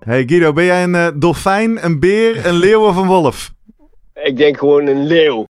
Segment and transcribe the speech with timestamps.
[0.00, 3.52] Hey Guido, ben jij een eh, dolfijn, een beer, een leeuw of een wolf?
[4.14, 5.44] Ik denk gewoon een leeuw.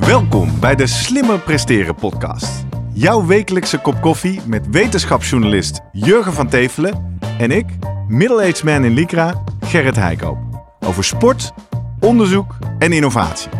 [0.00, 2.64] Welkom bij de Slimmer Presteren podcast.
[2.92, 7.66] Jouw wekelijkse kop koffie met wetenschapsjournalist Jurgen van Tevelen en ik,
[8.08, 10.38] middle-aged man in Lycra, Gerrit Heikoop.
[10.86, 11.52] Over sport,
[12.00, 13.50] onderzoek en innovatie.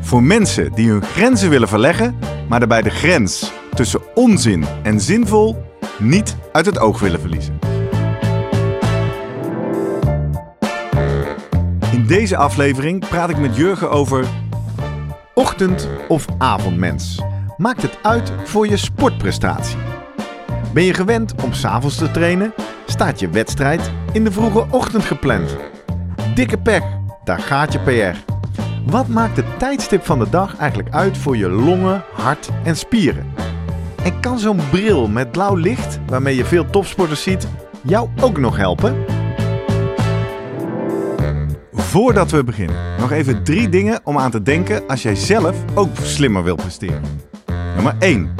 [0.00, 5.64] Voor mensen die hun grenzen willen verleggen, maar daarbij de grens tussen onzin en zinvol
[5.98, 7.58] niet uit het oog willen verliezen.
[11.92, 14.26] In deze aflevering praat ik met Jurgen over
[15.34, 17.22] ochtend- of avondmens.
[17.56, 19.78] Maakt het uit voor je sportprestatie?
[20.72, 22.54] Ben je gewend om s'avonds te trainen?
[22.86, 25.56] Staat je wedstrijd in de vroege ochtend gepland?
[26.34, 26.82] Dikke pech,
[27.24, 28.32] daar gaat je PR.
[28.90, 33.26] Wat maakt het tijdstip van de dag eigenlijk uit voor je longen, hart en spieren?
[34.06, 37.48] En kan zo'n bril met blauw licht, waarmee je veel topsporters ziet,
[37.82, 39.04] jou ook nog helpen?
[41.72, 45.88] Voordat we beginnen, nog even drie dingen om aan te denken als jij zelf ook
[46.02, 47.02] slimmer wilt presteren.
[47.74, 48.34] Nummer 1.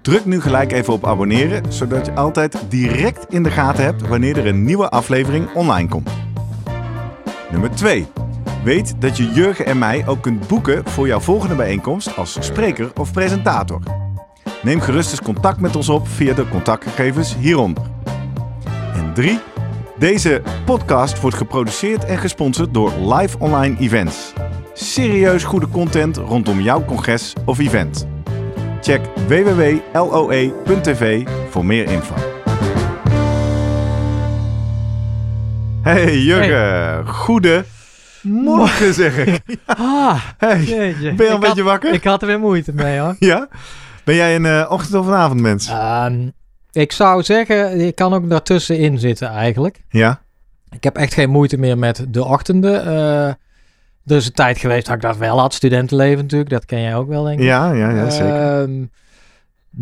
[0.00, 4.38] Druk nu gelijk even op abonneren, zodat je altijd direct in de gaten hebt wanneer
[4.38, 6.10] er een nieuwe aflevering online komt.
[7.50, 8.06] Nummer 2.
[8.64, 12.90] Weet dat je Jurgen en mij ook kunt boeken voor jouw volgende bijeenkomst als spreker
[12.94, 14.01] of presentator.
[14.62, 17.82] Neem gerust eens contact met ons op via de contactgegevens hieronder.
[18.94, 19.38] En 3.
[19.98, 24.32] Deze podcast wordt geproduceerd en gesponsord door Live Online Events.
[24.72, 28.06] Serieus goede content rondom jouw congres of event.
[28.80, 32.14] Check www.loe.tv voor meer info.
[35.82, 37.64] Hey Jurgen, goede
[38.22, 39.40] morgen zeg ik.
[39.66, 40.64] Ah, Hey,
[41.16, 41.92] ben je al een beetje wakker?
[41.92, 43.16] Ik had er weer moeite mee hoor.
[43.18, 43.48] Ja?
[44.04, 45.68] Ben jij een eh, ochtend- of een avondmens?
[45.68, 46.28] Ehm,
[46.72, 49.82] ik zou zeggen, ik kan ook daartussenin zitten eigenlijk.
[49.88, 50.20] Ja?
[50.70, 52.84] Ik heb echt geen moeite meer met de ochtenden.
[52.86, 53.26] Eh,
[54.06, 55.54] er is een tijd geweest dat ik dat wel had.
[55.54, 57.44] Studentenleven natuurlijk, dat ken jij ook wel denk ik.
[57.44, 58.60] Ja, ja, ja zeker.
[58.60, 58.84] Ehm,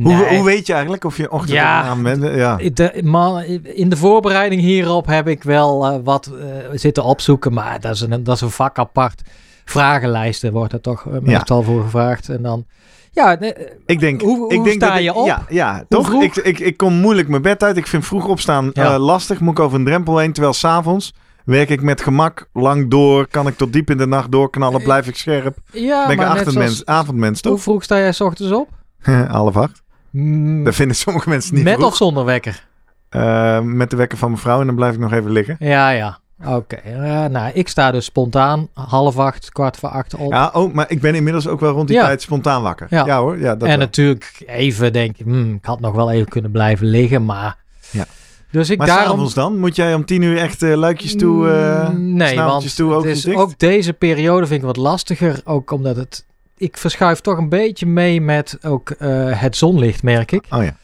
[0.03, 0.37] Hoe, nee.
[0.37, 1.81] hoe weet je eigenlijk of je ochtend Ja.
[1.81, 2.23] of avond bent?
[2.35, 2.57] Ja.
[2.57, 6.31] De, man, in de voorbereiding hierop heb ik wel eh, wat
[6.73, 9.23] zitten opzoeken, maar dat is, een, dat is een vak apart.
[9.65, 12.29] Vragenlijsten wordt er toch meestal voor gevraagd.
[12.29, 12.67] En dan,
[13.11, 13.55] ja, nee,
[13.87, 15.27] Ik denk, Hoe- hoe ik denk sta dat ik- je op?
[15.27, 16.13] Ja, ja toch?
[16.23, 17.77] Ik, ik, ik kom moeilijk mijn bed uit.
[17.77, 18.95] Ik vind vroeg opstaan Ja.
[18.95, 19.41] eh, lastig.
[19.41, 20.33] Moet ik over een drempel heen.
[20.33, 23.27] Terwijl s'avonds werk ik met gemak lang door.
[23.29, 24.83] Kan ik tot diep in de nacht doorknallen.
[24.83, 25.57] Blijf ik scherp.
[25.73, 27.63] ja ben ik een maar net avondmens, zoals- avondmens Hoe toch?
[27.63, 28.69] vroeg sta jij 's ochtends op?
[29.29, 29.83] Half acht.
[30.11, 31.87] Mm, Dat vinden sommige mensen niet Met vroeg.
[31.87, 32.69] of zonder wekker?
[33.09, 34.61] Eh, met de wekker van mijn vrouw.
[34.61, 35.57] En dan blijf ik nog even liggen.
[35.59, 36.19] Ja, ja.
[36.47, 36.77] Oké.
[36.77, 40.33] Eh, nou, ik sta dus spontaan half acht, kwart voor acht op.
[40.33, 42.05] Ja, oh, maar ik ben inmiddels ook wel rond die Ja.
[42.05, 42.87] tijd spontaan wakker.
[42.91, 43.19] Ja, Ja.
[43.21, 43.39] hoor.
[43.39, 43.77] Ja, dat en wel.
[43.79, 47.57] natuurlijk even denk ik, hmm, ik had nog wel even kunnen blijven liggen, maar...
[47.91, 48.05] Ja.
[48.51, 49.07] Dus ik maar daarom...
[49.11, 49.59] s'avonds dan?
[49.59, 51.49] Moet jij om tien uur echt eh, luikjes toe,
[51.93, 53.37] Mm, nee, want toe, is dicht?
[53.39, 55.41] ook deze periode vind ik wat lastiger.
[55.45, 56.25] Ook omdat het...
[56.57, 58.93] Ik verschuif toch een beetje mee met ook
[59.35, 60.45] het zonlicht, merk ik.
[60.51, 60.77] Oh ja.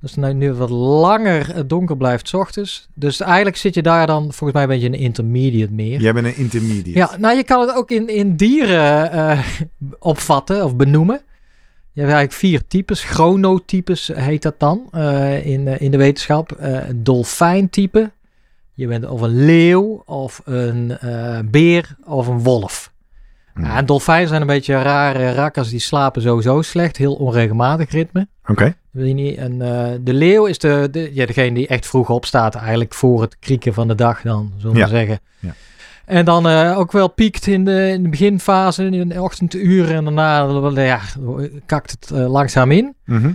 [0.00, 2.88] Dus nu, nu wat langer het donker blijft 's ochtends.
[2.94, 6.00] Dus eigenlijk zit je daar dan volgens mij een beetje een intermediate meer.
[6.00, 6.98] Jij bent een intermediate.
[6.98, 9.38] Ja, nou je kan het ook in, in dieren eh,
[9.98, 11.20] opvatten of benoemen.
[11.92, 13.04] Je hebt eigenlijk vier types.
[13.04, 16.56] Chronotypes heet dat dan eh, in, eh, in de wetenschap.
[16.58, 18.10] Een dolfijntype.
[18.74, 20.98] Je bent of een leeuw of een
[21.50, 22.92] beer of een wolf.
[23.54, 23.64] Hmm.
[23.64, 25.68] Ja, en dolfijnen zijn een beetje rare rakkers.
[25.68, 26.96] Die slapen sowieso slecht.
[26.96, 28.28] Heel onregelmatig ritme.
[28.46, 28.74] Oké.
[29.04, 29.36] Niet?
[29.36, 33.20] En eh, de leeuw is de, de, ja, degene die echt vroeg opstaat, eigenlijk voor
[33.20, 34.86] het krieken van de dag dan, zullen we Ja.
[34.86, 35.20] zeggen.
[35.38, 35.54] Ja.
[36.04, 40.04] En dan eh, ook wel piekt in de, in de beginfase, in de ochtenduren en
[40.04, 41.00] daarna ja,
[41.66, 42.94] kakt het eh, langzaam in.
[43.04, 43.32] Mhm.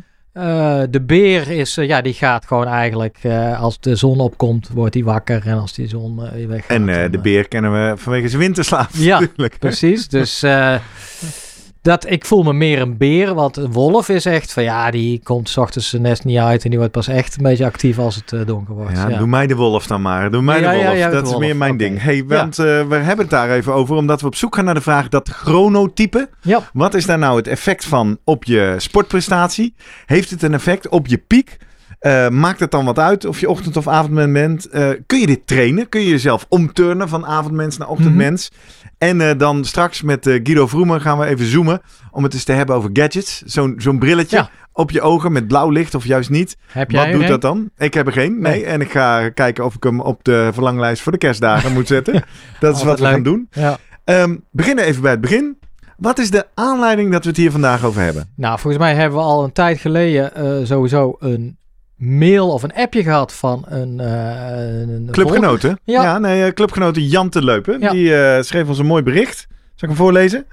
[0.90, 3.18] De beer is, ja, die gaat gewoon eigenlijk,
[3.58, 5.48] als de zon opkomt, wordt hij wakker.
[5.48, 6.78] En als die zon weer weggaat.
[6.78, 9.60] En de beer kennen we vanwege zijn winterslaap Ja, natuurlijk.
[9.60, 10.44] Precies, dus
[11.82, 15.20] dat, ik voel me meer een beer, want een wolf is echt van ja, die
[15.24, 17.98] komt 's ochtends zijn nest niet uit en die wordt pas echt een beetje actief
[18.00, 18.98] als het eh, donker wordt.
[18.98, 20.32] Ja, Ja, doe mij de wolf dan maar.
[20.32, 20.98] Doe mij Ja, de wolf.
[20.98, 21.42] ja, dat is wolf.
[21.42, 22.02] meer mijn ding.
[22.02, 24.74] Hey, want eh, we hebben het daar even over, omdat we op zoek gaan naar
[24.74, 26.30] de vraag dat chronotype.
[26.42, 26.60] Ja.
[26.74, 29.74] Wat is daar nou het effect van op je sportprestatie?
[30.06, 31.58] Heeft het een effect op je piek?
[32.02, 34.70] Eh, maakt het dan wat uit of je ochtend- of avondmens bent?
[34.70, 35.90] Eh, kun je dit trainen?
[35.90, 38.52] Kun je jezelf omturnen van avondmens naar ochtendmens?
[38.98, 41.82] En eh, dan straks met Guido Vroemen gaan we even zoomen
[42.12, 43.42] om het eens te hebben over gadgets.
[43.46, 44.50] Zo'n zo'n brilletje Ja.
[44.74, 46.58] op je ogen met blauw licht of juist niet.
[46.68, 47.70] Heb jij Wat doet dat dan?
[47.78, 48.40] Ik heb er geen.
[48.40, 48.52] Nee.
[48.52, 48.66] Nee.
[48.66, 52.14] En ik ga kijken of ik hem op de verlanglijst voor de kerstdagen moet zetten.
[52.60, 53.14] Dat is Altijd wat we leuk.
[53.14, 53.48] gaan doen.
[53.52, 53.78] Ja.
[54.04, 55.58] Ehm beginnen even bij het begin.
[55.98, 58.30] Wat is de aanleiding dat we het hier vandaag over hebben?
[58.36, 61.58] Nou, volgens mij hebben we al een tijd geleden sowieso een
[62.02, 65.08] mail of een appje gehad van een, eh, een.
[65.12, 65.80] Clubgenoten.
[65.84, 66.18] Ja, Ja.
[66.20, 67.80] nee, eh, clubgenoten Jante Leupen.
[67.80, 67.92] Ja.
[67.92, 69.38] Die eh, schreef ons een mooi bericht.
[69.40, 70.46] Zal ik hem voorlezen?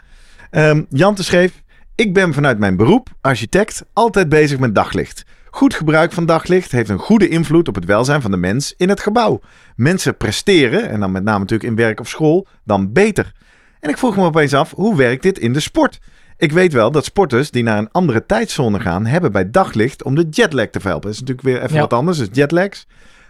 [0.51, 1.63] Ehm Jante schreef...
[1.95, 5.25] Ik ben vanuit mijn beroep, architect, altijd bezig met daglicht.
[5.51, 8.89] Goed gebruik van daglicht heeft een goede invloed op het welzijn van de mens in
[8.89, 9.41] het gebouw.
[9.77, 13.33] Mensen presteren, en dan met name natuurlijk in werk of school, dan beter.
[13.81, 15.99] En ik vroeg me opeens af, hoe werkt dit in de sport?
[16.39, 20.15] Ik weet wel dat sporters die naar een andere tijdzone gaan, hebben bij daglicht om
[20.15, 21.11] de jetlag te verhelpen.
[21.11, 21.81] Dat is natuurlijk weer even Ja.
[21.81, 22.87] wat anders, dus jetlags.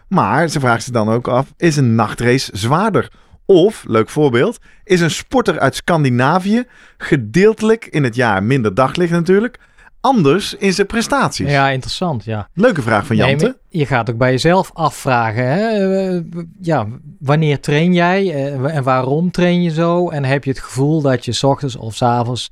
[0.08, 3.12] Maar ze vraagt zich dan ook af, is een nachtrace zwaarder?
[3.46, 6.64] Of, leuk voorbeeld, is een sporter uit Scandinavië
[6.98, 9.58] gedeeltelijk in het jaar minder daglicht natuurlijk,
[10.00, 11.50] anders in zijn prestaties?
[11.50, 12.48] Ja, interessant, ja.
[12.54, 13.58] Leuke vraag van Jante.
[13.68, 15.44] je gaat ook bij jezelf afvragen.
[15.46, 15.68] Hè?
[16.16, 16.20] eh,
[16.60, 16.86] ja,
[17.18, 20.08] wanneer train jij eh, en waarom train je zo?
[20.10, 22.50] En heb je het gevoel dat je 's ochtends of 's avonds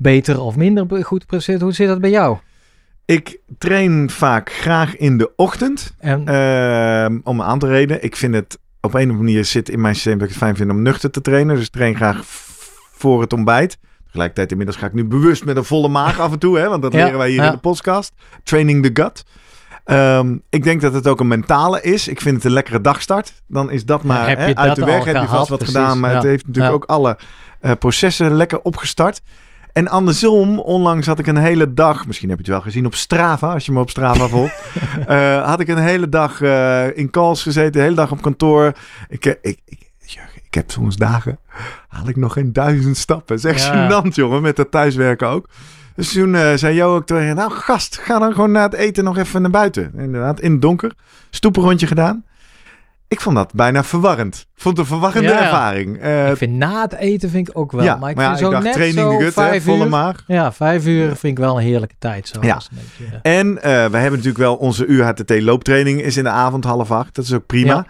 [0.00, 1.60] beter of minder goed presteert?
[1.60, 2.38] Hoe zit dat bij jou?
[3.04, 5.94] Ik train vaak graag in de ochtend.
[5.98, 8.02] En, Ehm, om een aantal redenen.
[8.02, 10.38] Ik vind het op een of andere manier zit in mijn systeem dat ik het
[10.42, 11.56] fijn vind om nuchter te trainen.
[11.56, 12.20] Dus ik train graag
[12.92, 13.78] voor het ontbijt.
[14.06, 16.58] Tegelijkertijd inmiddels ga ik nu bewust met een volle maag af en toe.
[16.58, 17.46] Hè, want dat Ja, leren wij hier ja.
[17.46, 18.12] in de podcast.
[18.42, 19.24] Training the gut.
[19.84, 22.08] Ehm, ik denk dat het ook een mentale is.
[22.08, 23.42] Ik vind het een lekkere dagstart.
[23.46, 25.04] Dan is dat maar hè, uit de weg.
[25.04, 26.00] Heb je vast wat Precies, gedaan.
[26.00, 27.18] Maar het heeft natuurlijk ook alle
[27.60, 29.20] eh, processen lekker opgestart.
[29.72, 32.94] En andersom, onlangs had ik een hele dag, misschien heb je het wel gezien op
[32.94, 34.62] Strava, als je me op Strava volgt,
[35.06, 38.72] eh, had ik een hele dag eh, in calls gezeten, de hele dag op kantoor.
[39.08, 39.88] Ik, eh, ik, ik,
[40.44, 41.38] ik heb soms dagen,
[41.88, 43.36] haal ik nog geen duizend stappen.
[43.36, 43.86] Dat is echt Ja.
[44.02, 45.48] gênant, jongen, met dat thuiswerken ook.
[45.94, 49.16] Dus toen zei Jo ook tegen, nou gast, ga dan gewoon na het eten nog
[49.18, 49.92] even naar buiten.
[49.96, 50.92] Inderdaad, in het donker,
[51.30, 52.24] stoepenrondje gedaan.
[53.10, 54.46] Ik vond dat bijna verwarrend.
[54.54, 55.42] Vond het een verwarrende Ja, ja.
[55.42, 55.98] ervaring.
[56.00, 57.82] Eh, ik vind na het eten vind ik ook wel.
[57.84, 60.24] ja, maar ik maar vind zo ik dacht net training zo gut, hè, volle maag.
[60.26, 62.28] Ja, vijf uur vind ik wel een heerlijke tijd.
[62.28, 62.60] Zo Ja.
[62.72, 63.18] beetje, ja.
[63.22, 67.14] En eh, we hebben natuurlijk wel onze UHTT looptraining is in de avond half acht.
[67.14, 67.86] Dat is ook prima.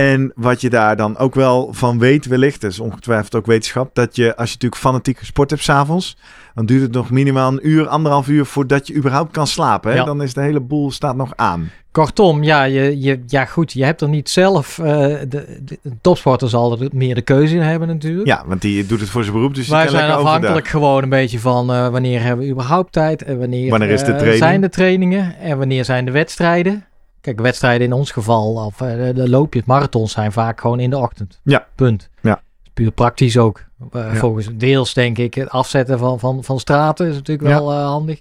[0.00, 3.94] En wat je daar dan ook wel van weet wellicht, dat is ongetwijfeld ook wetenschap,
[3.94, 6.16] dat je als je natuurlijk fanatiek gesport hebt s'avonds,
[6.54, 9.90] dan duurt het nog minimaal een uur, anderhalf uur voordat je überhaupt kan slapen.
[9.90, 9.96] Hè?
[9.96, 10.04] Ja.
[10.04, 11.70] Dan is de hele boel staat nog aan.
[11.92, 14.78] Kortom, ja, je, je, ja, goed, je hebt er niet zelf.
[14.78, 18.26] eh, de, de, de topsporter zal er meer de keuze in hebben, natuurlijk.
[18.26, 19.54] Ja, want die doet het voor zijn beroep.
[19.54, 20.70] Dus Wij zijn afhankelijk overdag.
[20.70, 24.12] gewoon een beetje van eh, wanneer hebben we überhaupt tijd en wanneer Wanneer is de
[24.12, 26.84] eh, zijn de trainingen en wanneer zijn de wedstrijden.
[27.20, 30.98] Kijk, wedstrijden in ons geval, of eh, de, loopjes, marathons zijn vaak gewoon in de
[30.98, 31.40] ochtend.
[31.42, 31.66] Ja.
[31.74, 32.08] Punt.
[32.20, 32.40] Ja.
[32.74, 33.64] Puur praktisch ook.
[33.92, 34.14] Eh, Ja.
[34.14, 37.54] Volgens deels denk ik, het afzetten van, van, van straten is natuurlijk Ja.
[37.54, 38.20] wel eh, handig.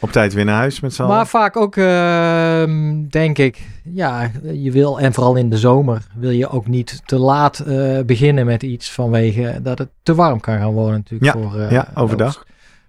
[0.00, 1.14] Op tijd weer naar huis met z'n allen.
[1.16, 6.30] Maar vaak ook, ehm, denk ik, ja, je wil, en vooral in de zomer, wil
[6.30, 7.64] je ook niet te laat
[8.06, 11.34] beginnen met iets vanwege dat het te warm kan gaan worden natuurlijk.
[11.34, 12.44] Ja, voor, ja, overdag.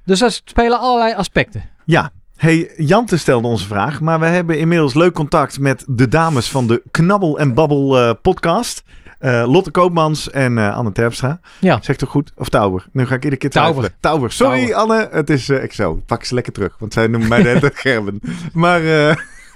[0.06, 1.64] Dus er spelen allerlei aspecten.
[1.86, 2.12] Ja.
[2.40, 6.68] Hey, Jante stelde onze vraag, maar we hebben inmiddels leuk contact met de dames van
[6.68, 8.84] de Knabbel en Babbel eh, podcast.
[9.20, 11.40] Eh, Lotte Koopmans en eh, Anne Terpstra.
[11.60, 11.80] Ja.
[11.82, 12.32] Zeg toch goed?
[12.36, 12.86] Of Tauber?
[12.92, 13.90] Nu ga ik iedere keer Tauber.
[14.00, 14.32] Tauber.
[14.32, 14.96] Sorry Tauber.
[14.96, 16.02] Anne, het is zo.
[16.06, 18.20] Pak ze lekker terug, want zij noemen mij de Gerben.
[18.54, 18.82] Maar,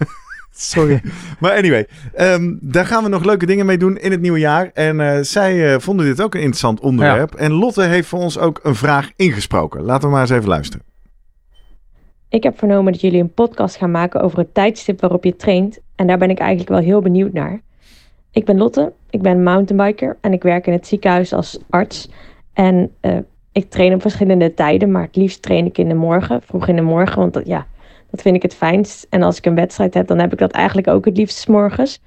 [0.51, 1.01] sorry.
[1.39, 4.71] Maar anyway, ehm, daar gaan we nog leuke dingen mee doen in het nieuwe jaar.
[4.73, 7.33] En zij vonden dit ook een interessant onderwerp.
[7.35, 9.81] En Lotte heeft voor ons ook een vraag ingesproken.
[9.81, 10.92] Laten we maar eens even luisteren.
[12.33, 15.79] Ik heb vernomen dat jullie een podcast gaan maken over het tijdstip waarop je traint.
[15.95, 17.61] En daar ben ik eigenlijk wel heel benieuwd naar.
[18.31, 22.09] Ik ben Lotte, ik ben mountainbiker en ik werk in het ziekenhuis als arts.
[22.53, 23.17] En eh,
[23.51, 26.75] ik train op verschillende tijden, maar het liefst train ik in de morgen, vroeg in
[26.75, 27.67] de morgen, want dat, ja,
[28.09, 29.07] dat vind ik het fijnst.
[29.09, 31.45] En als ik een wedstrijd heb, dan heb ik dat eigenlijk ook het liefst 's
[31.45, 32.01] morgens.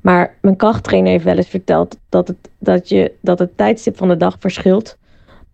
[0.00, 4.08] Maar mijn krachttrainer heeft wel eens verteld dat het, dat, je, dat het tijdstip van
[4.08, 4.98] de dag verschilt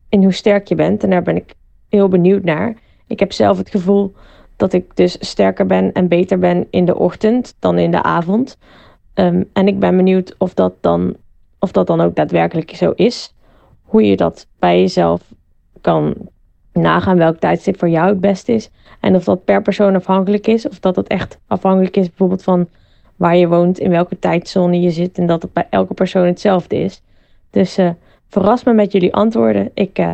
[0.09, 1.03] in hoe sterk je bent.
[1.03, 1.55] En daar ben ik
[1.89, 2.83] heel benieuwd naar.
[3.07, 4.15] Ik heb zelf het gevoel
[4.57, 8.59] dat ik dus sterker ben en beter ben in de ochtend dan in de avond.
[9.15, 11.17] Ehm, en ik ben benieuwd of dat, dan,
[11.59, 13.35] of dat dan ook daadwerkelijk zo is.
[13.83, 15.23] Hoe je dat bij jezelf
[15.81, 16.15] kan
[16.73, 18.71] nagaan welk tijdstip voor jou het beste is.
[19.01, 20.69] En of dat per persoon afhankelijk is.
[20.69, 22.69] Of dat het echt afhankelijk is bijvoorbeeld van
[23.17, 25.19] waar je woont, in welke tijdzone je zit.
[25.19, 27.03] En dat het bij elke persoon hetzelfde is.
[27.51, 27.91] Dus eh,
[28.29, 29.71] verras me met jullie antwoorden.
[29.75, 30.11] Ik eh,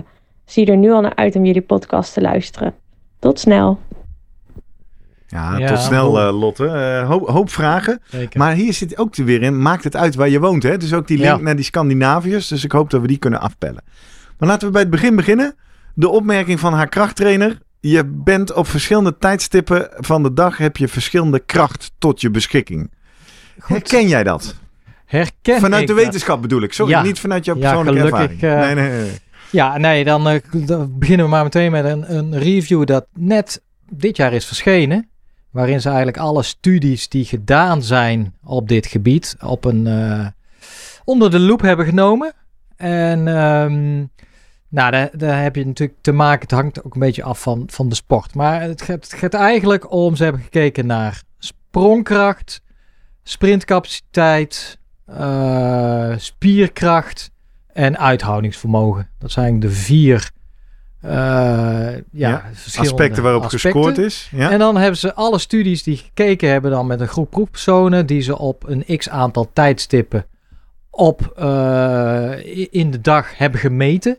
[0.50, 2.74] zie er nu al naar uit om jullie podcast te luisteren.
[3.18, 3.80] Tot snel.
[5.26, 6.66] Ja, Ja, tot snel eh, Lotte.
[6.66, 8.00] Eh, hoop, hoop vragen.
[8.08, 8.38] Zeker.
[8.38, 10.62] Maar hier zit ook weer in, maakt het uit waar je woont.
[10.62, 10.76] Hè?
[10.76, 11.42] Dus ook die link Ja.
[11.42, 12.48] naar die Scandinaviërs.
[12.48, 13.82] Dus ik hoop dat we die kunnen afpellen.
[14.38, 15.54] Maar laten we bij het begin beginnen.
[15.94, 17.58] De opmerking van haar krachttrainer.
[17.80, 22.90] Je bent op verschillende tijdstippen van de dag heb je verschillende kracht tot je beschikking.
[23.58, 23.68] Goed.
[23.76, 24.54] Herken jij dat?
[25.06, 26.04] Herken vanuit ik de dat?
[26.04, 26.72] wetenschap bedoel ik.
[26.72, 27.02] Sorry, Ja.
[27.02, 28.62] niet vanuit jouw Ja, persoonlijke gelukkig, ervaring.
[28.62, 29.10] eh, nee, nee, nee.
[29.52, 34.16] Ja, nee, dan, eh, dan beginnen we maar meteen met een, review dat net dit
[34.16, 35.08] jaar is verschenen.
[35.50, 40.26] Waarin ze eigenlijk alle studies die gedaan zijn op dit gebied op een, eh,
[41.04, 42.32] onder de loep hebben genomen.
[42.76, 43.98] En ehm,
[44.68, 46.40] nou, daar, heb je natuurlijk te maken.
[46.40, 48.34] Het hangt ook een beetje af van, van de sport.
[48.34, 52.62] Maar het gaat, het gaat eigenlijk om, ze hebben gekeken naar sprongkracht,
[53.22, 57.29] sprintcapaciteit, eh, spierkracht
[57.72, 59.08] en uithoudingsvermogen.
[59.18, 60.30] Dat zijn de vier
[61.00, 61.10] eh,
[62.12, 62.44] ja,
[62.76, 63.70] Aspecten waarop aspecten.
[63.72, 64.28] gescoord is.
[64.32, 64.50] Ja.
[64.50, 68.20] En dan hebben ze alle studies die gekeken hebben dan met een groep proefpersonen die
[68.20, 70.26] ze op een x aantal tijdstippen
[70.90, 72.30] op eh,
[72.70, 74.18] in de dag hebben gemeten.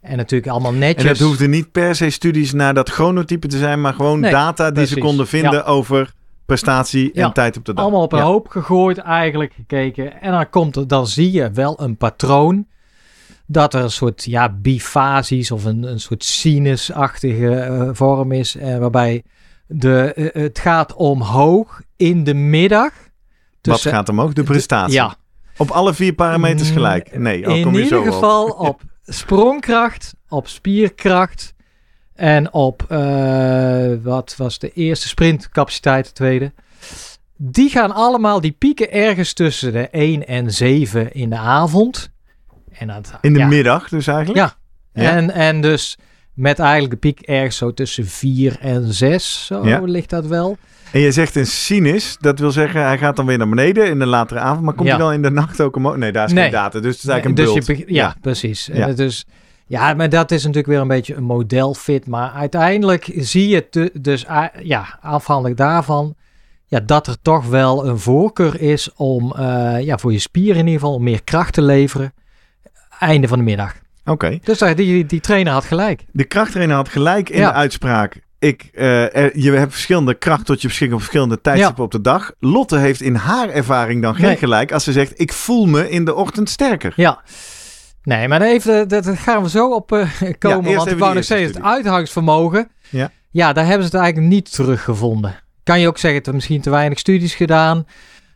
[0.00, 1.02] En natuurlijk allemaal netjes.
[1.04, 4.30] En dat hoefde niet per se studies naar dat chronotype te zijn, maar gewoon Nee,
[4.30, 5.62] data die ze konden vinden Ja.
[5.62, 6.12] over
[6.54, 7.82] prestatie en Ja, tijd op de dag.
[7.84, 8.24] allemaal op een Ja.
[8.24, 10.20] hoop gegooid eigenlijk gekeken.
[10.20, 12.66] En dan, komt er, dan zie je wel een patroon.
[13.46, 18.56] Dat er een soort ja, bifasies of een, een soort sinusachtige eh, vorm is.
[18.56, 19.22] eh, waarbij
[19.66, 22.92] de, eh, het gaat omhoog in de middag.
[22.92, 24.32] Wat tussen- gaat omhoog?
[24.32, 24.94] De prestatie.
[24.94, 25.14] Ja,
[25.56, 27.18] Op alle vier parameters gelijk.
[27.18, 28.12] Nee, al in kom je ieder zo op.
[28.14, 28.80] geval op
[29.22, 31.54] sprongkracht, op spierkracht
[32.20, 36.52] en op eh, wat was de eerste sprintcapaciteit, de tweede.
[37.36, 42.10] Die gaan allemaal, die pieken ergens tussen de 1 en 7 in de avond.
[42.72, 44.38] En dat, In de ja, middag dus eigenlijk?
[44.38, 44.54] Ja.
[45.02, 45.10] Ja.
[45.16, 45.98] En, en dus
[46.34, 49.80] met eigenlijk de piek ergens zo tussen 4 en 6, zo Ja.
[49.80, 50.58] ligt dat wel.
[50.92, 53.98] En je zegt een sinus, dat wil zeggen hij gaat dan weer naar beneden in
[53.98, 55.96] de latere avond, maar komt hij dan in de nacht ook omhoog?
[55.96, 56.42] Nee, daar is Nee.
[56.42, 57.78] geen data, dus het is eigenlijk dus een je bult.
[57.86, 58.68] beg- ja, precies.
[58.68, 59.24] En dus,
[59.70, 62.06] ja, maar dat is natuurlijk weer een beetje een modelfit.
[62.06, 64.24] Maar uiteindelijk zie je te- dus
[64.62, 66.14] ja, afhankelijk daarvan
[66.66, 70.66] ja, dat er toch wel een voorkeur is om eh, ja, voor je spieren in
[70.66, 72.12] ieder geval om meer kracht te leveren.
[72.98, 73.74] Einde van de middag.
[74.04, 74.38] Oké.
[74.44, 76.04] Dus die, die trainer had gelijk.
[76.12, 77.48] De krachttrainer had gelijk in Ja.
[77.48, 78.20] de uitspraak.
[78.38, 82.00] Ik, eh, er- je hebt verschillende kracht tot je beschikking op verschillende tijdstippen op de
[82.00, 82.32] dag.
[82.38, 84.36] Lotte heeft in haar ervaring dan geen Nee.
[84.36, 86.92] gelijk als ze zegt: Ik voel me in de ochtend sterker.
[86.96, 87.20] Ja.
[88.02, 90.74] Nee, maar daar even, dat dat gaan we zo op eh, komen.
[90.74, 92.68] want ik wou nog steeds het uithoudingsvermogen.
[92.88, 93.10] Ja.
[93.30, 95.34] ja, daar hebben ze het eigenlijk niet teruggevonden.
[95.62, 97.86] Kan je ook zeggen, er misschien te weinig studies gedaan.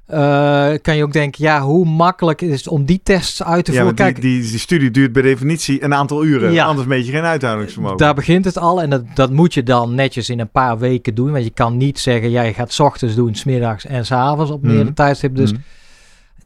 [0.06, 3.72] Eh, kan je ook denken, ja, hoe makkelijk is het om die tests uit te
[3.72, 3.96] Ja, voeren?
[3.96, 6.52] want die, Kijk, die, die studie duurt bij definitie een aantal uren.
[6.52, 6.64] Ja.
[6.64, 7.96] Anders meet je geen uithoudingsvermogen.
[7.98, 8.82] daar begint het al.
[8.82, 11.32] En dat, dat moet je dan netjes in een paar weken doen.
[11.32, 14.50] Want je kan niet zeggen, jij gaat 's ochtends doen, 's middags en 's avonds
[14.50, 15.40] op meerdere tijdstippen.
[15.40, 15.60] Dus Mhm.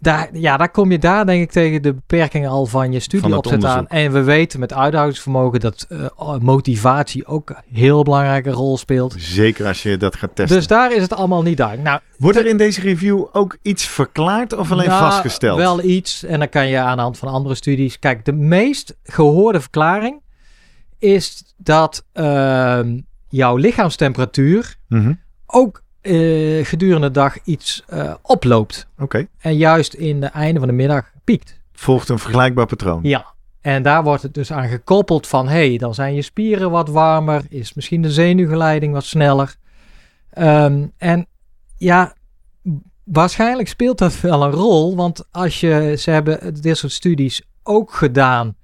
[0.01, 3.53] Daar, ja, daar kom je daar denk ik tegen de beperkingen al van je studieopzet
[3.53, 3.59] aan.
[3.61, 3.89] onderzoek.
[3.89, 9.15] En we weten met uithoudingsvermogen dat eh, motivatie ook een heel belangrijke rol speelt.
[9.19, 10.57] Zeker als je dat gaat testen.
[10.57, 11.89] Dus daar is het allemaal niet duidelijk.
[11.89, 15.59] Nou, Wordt er in deze review ook iets verklaard of alleen nou, vastgesteld?
[15.59, 16.25] Wel iets.
[16.25, 17.99] En dan kan je aan de hand van andere studies.
[17.99, 20.21] Kijk, de meest gehoorde verklaring
[20.99, 25.13] is dat ehm, jouw lichaamstemperatuur Mhm.
[25.47, 28.87] ook eh, gedurende de dag iets eh, oploopt.
[28.99, 31.61] Oké, En juist in de einde van de middag piekt.
[31.73, 33.01] volgt een vergelijkbaar patroon.
[33.03, 33.27] Ja,
[33.61, 35.49] en daar wordt het dus aan gekoppeld van...
[35.49, 39.57] hé, hey, dan zijn je spieren wat warmer, is misschien de zenuwgeleiding wat sneller.
[40.31, 41.27] Ehm, en
[41.77, 42.15] ja,
[43.05, 45.95] waarschijnlijk speelt dat wel een rol, want als je...
[45.99, 48.57] ze hebben dit soort studies ook gedaan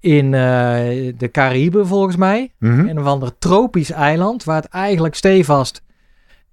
[0.00, 2.52] in eh, de Cariben volgens mij.
[2.58, 2.88] Mhm.
[2.88, 5.82] Een of ander tropisch eiland, waar het eigenlijk stevast...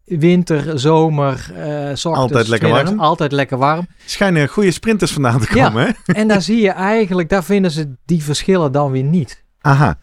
[0.09, 3.01] Winter, zomer, eh s ochtends, Altijd lekker middags, warm.
[3.01, 3.87] Altijd lekker warm.
[4.05, 5.65] Schijnen goede sprinters vandaan te Ja.
[5.65, 6.13] komen, hè?
[6.13, 9.43] En daar zie je eigenlijk, daar vinden ze die verschillen dan weer niet.
[9.61, 9.97] Aha,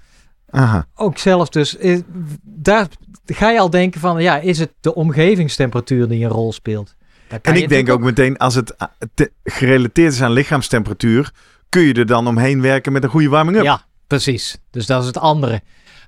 [0.50, 0.86] aha.
[0.94, 1.98] Ook zelfs dus, eh,
[2.42, 2.86] daar
[3.26, 6.94] ga je al denken van, ja, is het de omgevingstemperatuur die een rol speelt?
[7.28, 8.76] En ik denk ook natuurlijk meteen, als het
[9.14, 11.30] te- gerelateerd is aan lichaamstemperatuur,
[11.68, 13.64] kun je er dan omheen werken met een goede warming-up.
[13.64, 14.58] Ja, precies.
[14.70, 15.60] Dus dat is het andere.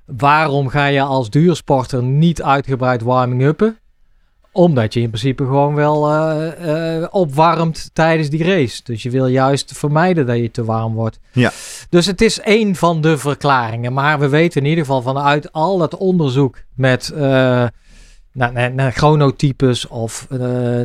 [0.05, 3.77] Waarom ga je als duursporter niet uitgebreid warming-uppen?
[4.51, 8.81] Omdat je in principe gewoon wel eh, eh, opwarmt tijdens die race.
[8.83, 11.19] Dus je wil juist vermijden dat je te warm wordt.
[11.31, 11.51] Ja.
[11.89, 13.93] Dus het is één van de verklaringen.
[13.93, 17.21] Maar we weten in ieder geval vanuit al dat onderzoek met eh,
[18.31, 20.27] naar, naar, naar chronotypes of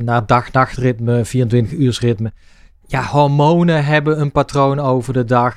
[0.02, 2.32] naar dag-nachtritme, 24-uursritme.
[2.86, 5.56] Ja, hormonen hebben een patroon over de dag.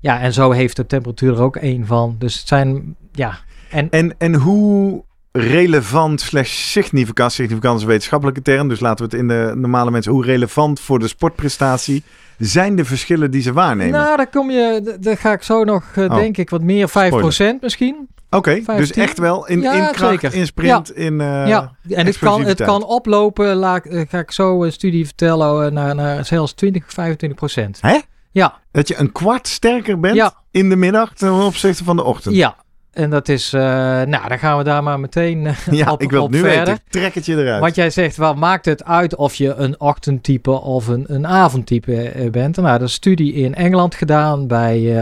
[0.00, 2.16] Ja, en zo heeft de temperatuur er ook één van.
[2.18, 3.38] Dus het zijn, ja.
[3.70, 9.10] En En, en hoe relevant slash significant, significant is een wetenschappelijke term, dus laten we
[9.10, 12.02] het in de normale mensen, hoe relevant voor de sportprestatie
[12.38, 14.00] zijn de verschillen die ze waarnemen?
[14.00, 16.14] nou, daar kom je, daar ga ik zo nog, eh, Oh.
[16.14, 18.08] denk ik, wat meer, 5% misschien.
[18.30, 19.02] Oké, dus 15?
[19.02, 20.34] echt wel in, Ja, in kracht, zeker.
[20.34, 21.20] in sprint, in...
[21.20, 25.04] eh, ja, en het kan, het kan oplopen, laat, eh, ga ik zo een studie
[25.04, 27.98] vertellen, naar, naar zelfs 20, 25% Hè?
[28.32, 30.32] Ja, Dat je een kwart sterker bent Ja.
[30.50, 32.34] in de middag ten opzichte van de ochtend.
[32.34, 32.56] ja.
[32.92, 33.60] En dat is, eh,
[34.02, 36.58] nou, dan gaan we daar maar meteen eh, Ja, op, ik wil op nu verder.
[36.64, 36.78] weten.
[36.88, 37.60] Trek het je eruit.
[37.60, 42.08] Want jij zegt, wat maakt het uit of je een ochtendtype of een, een avondtype
[42.10, 42.56] eh, bent?
[42.56, 44.96] Nou, dat is een studie in Engeland gedaan bij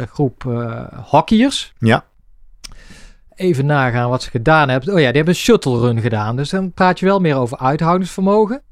[0.00, 0.42] een groep
[1.04, 1.72] hockeyers.
[1.78, 2.04] Ja.
[3.34, 4.88] Even nagaan wat ze gedaan hebben.
[4.94, 6.36] Oh ja, die hebben een shuttle run gedaan.
[6.36, 8.62] Dus dan praat je wel meer over uithoudingsvermogen.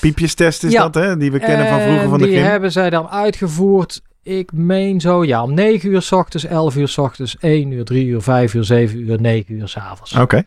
[0.00, 0.82] Piepjestest is Ja.
[0.82, 1.16] dat, hè?
[1.16, 2.44] Die we kennen van vroeger En van de die gym.
[2.44, 4.02] hebben zij dan uitgevoerd.
[4.26, 7.84] Ik meen zo, ja, om 9 uur s ochtends, 11 uur s ochtends, 1 uur,
[7.84, 10.12] 3 uur, 5 uur, 7 uur, 9 uur s avonds.
[10.12, 10.42] Oké.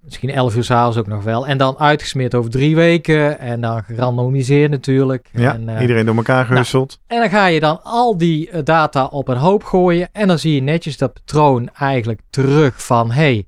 [0.00, 1.46] Misschien 11 uur s'avonds ook nog wel.
[1.46, 3.38] En dan uitgesmeerd over drie weken.
[3.38, 5.28] En dan gerandomiseerd natuurlijk.
[5.32, 7.00] Ja, en, eh, iedereen door elkaar gehusteld.
[7.06, 10.08] en dan ga je dan al die eh, data op een hoop gooien.
[10.12, 13.10] En dan zie je netjes dat patroon eigenlijk terug van...
[13.10, 13.46] hey,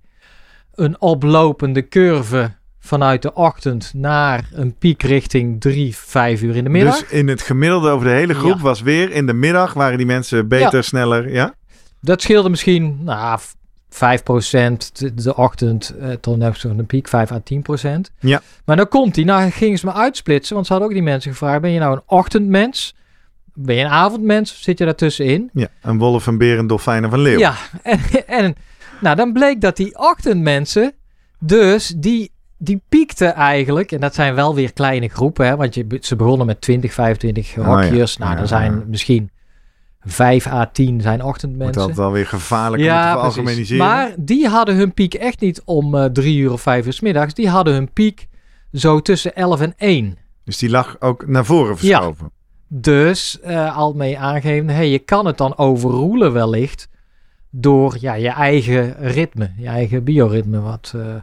[0.74, 2.50] een oplopende curve
[2.88, 6.98] vanuit de ochtend naar een piek richting 3, 5 uur in de middag.
[7.00, 8.62] Dus in het gemiddelde over de hele groep Ja.
[8.62, 10.82] was weer in de middag waren die mensen beter, Ja.
[10.82, 11.32] sneller.
[11.32, 11.54] Ja?
[12.00, 13.52] Dat scheelde misschien nou, v-
[13.90, 14.92] 5%
[15.22, 18.10] de, ochtend eh, tot zo'n piek, 5 à 10%.
[18.20, 18.40] Ja.
[18.64, 21.30] Maar dan komt die, nou gingen ze me uitsplitsen, want ze hadden ook die mensen
[21.30, 22.94] gevraagd, ben je nou een ochtendmens?
[23.54, 24.50] Ben je een avondmens?
[24.50, 25.50] Of zit je daartussenin?
[25.52, 25.68] ja.
[25.82, 27.38] Een wolf, een beer, een dolfijn of een leeuw.
[27.38, 28.54] Ja, en, en
[29.00, 30.92] nou, dan bleek dat die ochtendmensen,
[31.38, 35.98] dus die, die piekten eigenlijk, en dat zijn wel weer kleine groepen, hè, want je,
[36.00, 37.62] ze begonnen met 20, 25 ja.
[37.62, 38.16] hokjes.
[38.16, 38.82] Nou, Ja, er zijn ja.
[38.86, 39.30] misschien
[40.00, 41.80] 5 à 10 zijn Wordt ochtendmensen.
[41.80, 43.32] altijd wel weer gevaarlijk om het te precies.
[43.32, 43.86] veralgemeniseren.
[43.86, 47.00] Maar die hadden hun piek echt niet om eh, drie uur of vijf uur 's
[47.00, 47.34] middags.
[47.34, 48.28] Die hadden hun piek
[48.72, 50.16] zo tussen 11 en 1.
[50.44, 52.30] Dus die lag ook naar voren verschoven.
[52.68, 56.88] Dus eh, al mee aangeven, hey, je kan het dan overroelen wellicht
[57.50, 60.60] door ja, je eigen ritme, je eigen bioritme.
[60.60, 61.14] Wat, eh.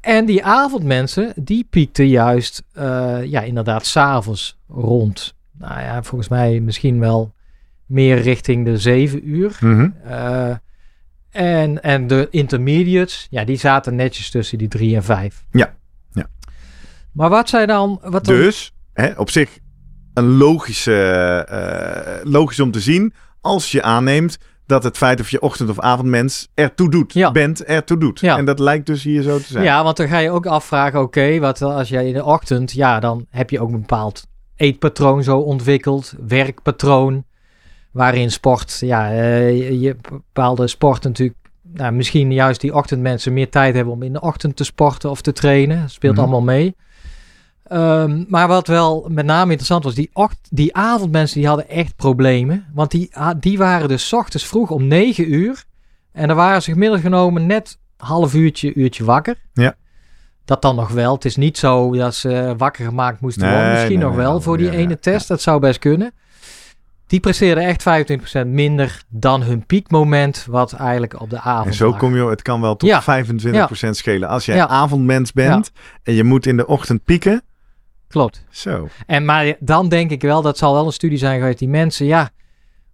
[0.00, 5.34] En die avondmensen, die piekten juist, eh, ja, inderdaad, s'avonds rond.
[5.58, 7.34] Nou ja, volgens mij misschien wel
[7.86, 9.56] meer richting de 7 uur.
[9.60, 9.88] Mhm.
[10.04, 10.54] Eh,
[11.30, 15.44] en, en de intermediates, ja, die zaten netjes tussen die 3 en 5.
[15.50, 15.74] Ja,
[16.12, 16.26] ja.
[17.12, 18.00] Maar wat zijn dan...
[18.02, 19.58] Wat dan Dus hè, op zich
[20.14, 20.94] een logische,
[21.48, 24.38] eh, logisch om te zien als je aanneemt
[24.70, 27.12] dat het feit of je ochtend- of avondmens ertoe doet.
[27.12, 27.30] Ja.
[27.32, 28.20] Bent ertoe doet.
[28.20, 28.36] Ja.
[28.38, 29.64] En dat lijkt dus hier zo te zijn.
[29.64, 33.00] Ja, want dan ga je ook afvragen, oké, wat als jij in de ochtend, ja,
[33.00, 37.24] dan heb je ook een bepaald eetpatroon zo ontwikkeld, werkpatroon,
[37.90, 41.38] waarin sport, ja, eh, je, bepaalde sport natuurlijk,
[41.72, 45.20] nou, misschien juist die ochtendmensen meer tijd hebben om in de ochtend te sporten of
[45.22, 46.22] te trainen, speelt Mhm.
[46.22, 46.76] allemaal mee.
[47.70, 51.96] Ehm, maar wat wel met name interessant was, die, ocht die avondmensen die hadden echt
[51.96, 52.66] problemen.
[52.74, 55.64] Want die, ah, die waren dus ochtends vroeg om 9 uur.
[56.12, 59.34] En dan waren ze gemiddeld genomen net half uurtje, uurtje wakker.
[59.52, 59.74] Ja.
[60.44, 61.14] Dat dan nog wel.
[61.14, 63.70] Het is niet zo dat ze wakker gemaakt moesten worden.
[63.72, 65.28] Misschien nee, nog nee, wel voor die Ja, ene ja, test.
[65.28, 66.12] Dat zou best kunnen.
[67.06, 67.82] Die presteerden echt
[68.42, 70.46] 25% minder dan hun piekmoment.
[70.48, 71.98] Wat eigenlijk op de avond En zo lag.
[71.98, 73.02] kom je, het kan wel tot Ja.
[73.02, 74.28] 25% schelen.
[74.28, 74.66] Als jij Ja.
[74.68, 77.42] avondmens bent en je moet in de ochtend pieken.
[78.10, 78.44] Klopt.
[78.50, 78.88] Zo.
[79.06, 81.58] En maar dan denk ik wel, dat zal wel een studie zijn geweest.
[81.58, 82.30] Die mensen, ja,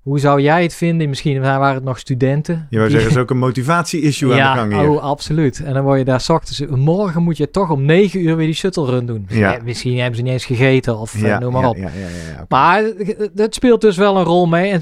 [0.03, 1.09] hoe zou jij het vinden?
[1.09, 2.67] Misschien waren het nog studenten.
[2.71, 4.97] Je wou zeggen, is ook een motivatie-issue ja, aan de gang hier.
[4.97, 5.63] oh, absoluut.
[5.63, 6.65] En dan word je daar 's ochtends...
[6.67, 9.27] Morgen moet je toch om 9 uur weer die shuttle run doen.
[9.29, 9.57] Ja.
[9.57, 11.77] Eh, Misschien hebben ze niet eens gegeten of eh, noem maar op.
[11.77, 12.45] Ja, ja, ja, ja.
[12.49, 14.71] Maar eh, dat speelt dus wel een rol mee.
[14.71, 14.81] En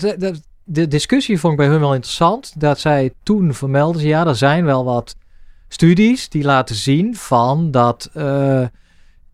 [0.64, 2.60] de, discussie vond ik bij hun wel interessant.
[2.60, 5.16] Dat zij toen vermelden, ze, ja, er zijn wel wat
[5.68, 8.10] studies die laten zien van dat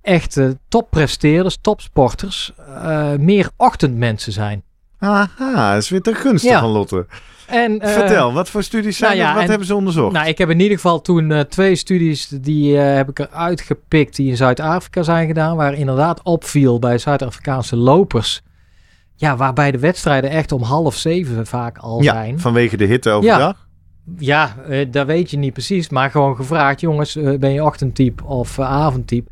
[0.02, 4.62] echte toppresteerders, topsporters, eh, meer ochtendmensen zijn.
[4.98, 6.60] Aha, dat is weer te gunstig Ja.
[6.60, 7.06] van Lotte.
[7.46, 9.34] En, eh, Vertel, wat voor studies zijn nou ja, dat?
[9.34, 10.12] Wat en- hebben ze onderzocht?
[10.12, 14.16] Nou, ik heb in ieder geval toen eh, twee studies, die heb ik eruit gepikt,
[14.16, 18.42] die in Zuid-Afrika zijn gedaan, waar inderdaad opviel bij Zuid-Afrikaanse lopers.
[19.14, 22.40] Ja, waarbij de wedstrijden echt om half zeven vaak al ja, zijn.
[22.40, 23.66] vanwege de hitte overdag.
[24.18, 24.54] Ja,
[24.90, 29.30] dat weet je niet precies, maar gewoon gevraagd, jongens, ben je ochtendtype of avondtype?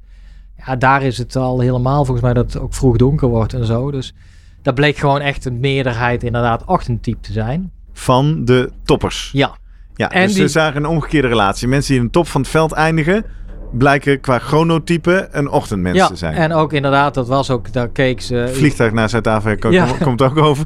[0.67, 3.65] Ja, daar is het al helemaal volgens mij dat het ook vroeg donker wordt en
[3.65, 3.91] zo.
[3.91, 4.15] Dus
[4.63, 7.71] dat bleek gewoon echt een meerderheid inderdaad ochtendtype te zijn.
[7.93, 9.31] Van de toppers.
[9.33, 9.57] Ja,
[9.95, 11.69] Ja, En dus die- ze zagen een omgekeerde relatie.
[11.69, 13.25] Mensen die in de top van het veld eindigen,
[13.73, 16.07] blijken qua chronotype een ochtendmens ja.
[16.07, 16.35] te zijn.
[16.35, 18.51] en ook inderdaad, dat was ook, daar keek ze...
[18.53, 19.87] Vliegtuig naar Zuid-Afrika Ja.
[20.03, 20.65] komt ook over.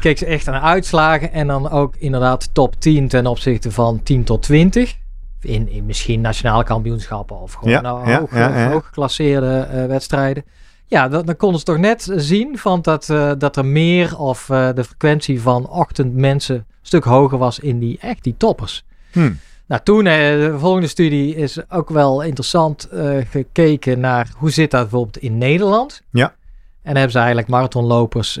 [0.00, 4.24] keek ze echt naar uitslagen en dan ook inderdaad top 10 ten opzichte van 10
[4.24, 4.96] tot 20.
[5.44, 10.44] In, in misschien nationale kampioenschappen of gewoon Ja, nou, ja, hoog, ja, hooggeklasseerde eh, wedstrijden.
[10.86, 14.50] Ja, dan, dan konden ze toch net zien van dat, eh, dat er meer of
[14.50, 18.84] eh, de frequentie van ochtendmensen een stuk hoger was in die echt die toppers.
[19.12, 19.32] Hm.
[19.66, 22.88] Nou, toen, de volgende studie is ook wel interessant
[23.30, 26.02] gekeken naar hoe zit dat bijvoorbeeld in Nederland.
[26.10, 26.34] Ja.
[26.82, 28.36] En hebben ze eigenlijk marathonlopers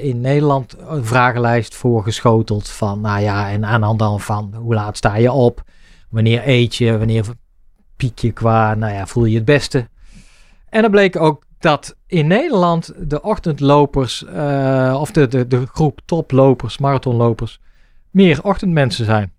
[0.00, 2.68] in Nederland een vragenlijst voor geschoteld.
[2.68, 5.64] Van, nou ja, en aan de hand dan van hoe laat sta je op?
[6.16, 6.98] Wanneer eet je?
[6.98, 7.24] Wanneer
[7.96, 9.88] piek je qua, nou ja, voel je het beste?
[10.68, 16.00] En dan bleek ook dat in Nederland de ochtendlopers, eh, of de, de, de groep
[16.04, 17.60] toplopers, marathonlopers,
[18.10, 19.32] meer ochtendmensen zijn.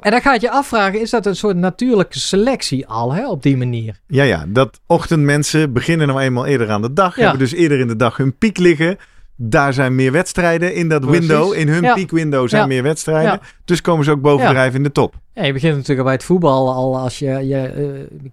[0.00, 3.56] En dan gaat je afvragen, is dat een soort natuurlijke selectie al, hè, op die
[3.56, 4.00] manier?
[4.06, 7.16] Ja, ja, dat ochtendmensen beginnen nou eenmaal eerder aan de dag.
[7.16, 7.22] Ja.
[7.22, 8.98] Hebben dus eerder in de dag hun piek liggen.
[9.36, 11.18] Daar zijn meer wedstrijden in dat Precies.
[11.26, 11.54] window.
[11.54, 11.94] In hun Ja.
[11.94, 12.66] piekwindow zijn Ja.
[12.68, 13.32] meer wedstrijden.
[13.32, 13.40] Ja.
[13.64, 15.14] Dus komen ze ook bovendrijven in de top.
[15.34, 17.84] Ja, je begint natuurlijk bij het voetbal al als je, je eh,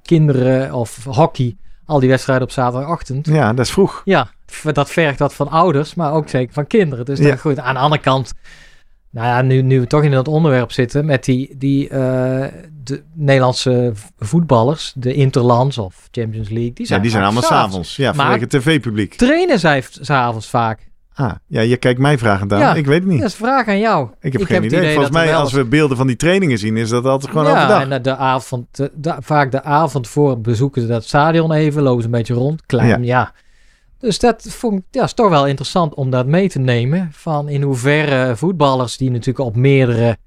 [0.04, 3.28] kinderen of hockey, al die wedstrijden op zaterdagochtend.
[3.28, 4.02] Ja, dat is vroeg.
[4.06, 4.28] Ja,
[4.74, 7.06] dat vergt wat van ouders, maar ook zeker van kinderen.
[7.06, 7.36] Dus Ja.
[7.36, 7.60] goed.
[7.60, 8.34] Aan de andere kant,
[9.10, 11.98] nou ja, nu, nu we toch in dat onderwerp zitten met die, die eh,
[12.84, 17.96] de Nederlandse voetballers, de Interlands of Champions League, die Ja, zijn, die zijn allemaal s'avonds.
[17.96, 19.14] Ja, vanwege het tv-publiek.
[19.14, 20.88] Trainen zij s'avonds vaak.
[21.20, 22.60] Ah, ja, je kijkt mij vragend aan.
[22.60, 22.74] Ja.
[22.76, 23.20] Ik weet het niet.
[23.20, 24.08] Dat is een vraag aan jou.
[24.22, 24.80] Ik heb ik geen heb idee.
[24.80, 27.52] idee Volgens mij, als we beelden van die trainingen zien, is dat altijd gewoon ja,
[27.64, 27.90] overdag.
[27.90, 32.00] en de, avond, de, de- vaak de avond voor bezoeken ze dat stadion even, lopen
[32.02, 33.32] ze een beetje rond, klein, ja.
[34.00, 37.10] Dus dat vond ja, is toch wel interessant om dat mee te nemen.
[37.12, 40.18] Van in hoeverre voetballers die natuurlijk op meerdere,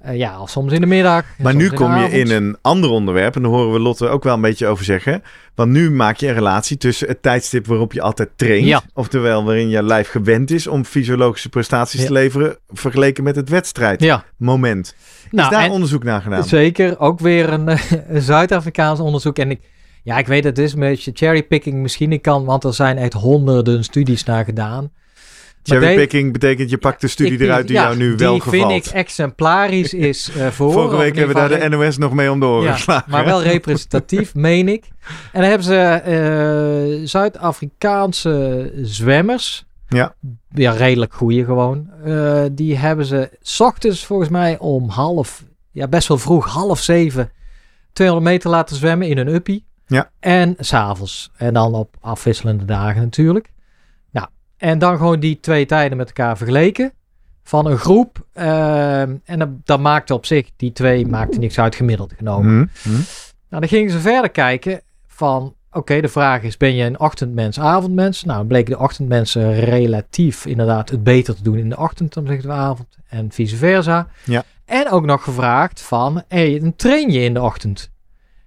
[0.00, 1.24] eh, ja, soms in de middag.
[1.38, 3.36] Maar nu kom je in een ander onderwerp.
[3.36, 5.22] En daar horen we Lotte ook wel een beetje over zeggen.
[5.54, 8.66] Want nu maak je een relatie tussen het tijdstip waarop je altijd traint.
[8.66, 8.82] Ja.
[8.94, 12.06] Oftewel waarin je lijf gewend is om fysiologische prestaties Ja.
[12.06, 12.56] te leveren.
[12.68, 14.94] Vergeleken met het wedstrijdmoment.
[14.96, 16.44] Ja, Is nou, daar onderzoek naar gedaan?
[16.44, 16.98] zeker.
[16.98, 19.38] Ook weer een, eh, een Zuid-Afrikaans onderzoek.
[19.38, 19.60] En ik,
[20.02, 23.12] ja, ik weet het is een beetje cherrypicking misschien niet kan, want er zijn echt
[23.12, 24.90] honderden studies naar gedaan.
[25.62, 28.70] Cherrypicking betekent je pakt de studie Ik- eruit die ja, jou nu wel Die gevalt.
[28.72, 30.72] vind ik exemplarisch is eh voor.
[30.80, 33.10] Vorige week hebben we daar de NOS nog mee om de oren Ja, geslagen.
[33.10, 34.84] Maar wel representatief, meen ik.
[35.32, 39.64] En dan hebben ze eh, Zuid-Afrikaanse zwemmers.
[39.88, 40.14] Ja.
[40.54, 41.90] Ja, redelijk goeie gewoon.
[42.04, 46.80] Eh, die hebben ze 's ochtends volgens mij om half, ja best wel vroeg, half
[46.80, 47.30] zeven,
[47.92, 49.64] 200 meter laten zwemmen in een uppie.
[49.86, 50.10] Ja.
[50.20, 51.30] En s'avonds.
[51.36, 53.52] En dan op afwisselende dagen natuurlijk.
[54.60, 56.92] En dan gewoon die twee tijden met elkaar vergeleken.
[57.42, 58.26] Van een groep.
[58.32, 62.70] ehm, en dat, dat maakte op zich, die twee maakte niks uit gemiddeld genomen.
[62.82, 62.94] Hm, hm.
[63.48, 67.60] Nou, dan gingen ze verder kijken van, oké, de vraag is, ben je een ochtendmens,
[67.60, 68.24] avondmens?
[68.24, 72.24] Nou, dan bleken de ochtendmensen relatief inderdaad het beter te doen in de ochtend dan
[72.24, 74.08] de avond en vice versa.
[74.24, 74.44] Ja.
[74.64, 77.89] En ook nog gevraagd van, dan train je in de ochtend.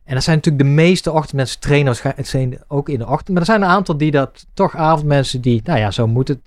[0.06, 3.30] En dat zijn natuurlijk de meeste ochtendmensen waarschijnlijk zijn ook in de ochtend.
[3.30, 6.40] Maar er zijn een aantal die dat toch avondmensen die, nou ja, zo moet het,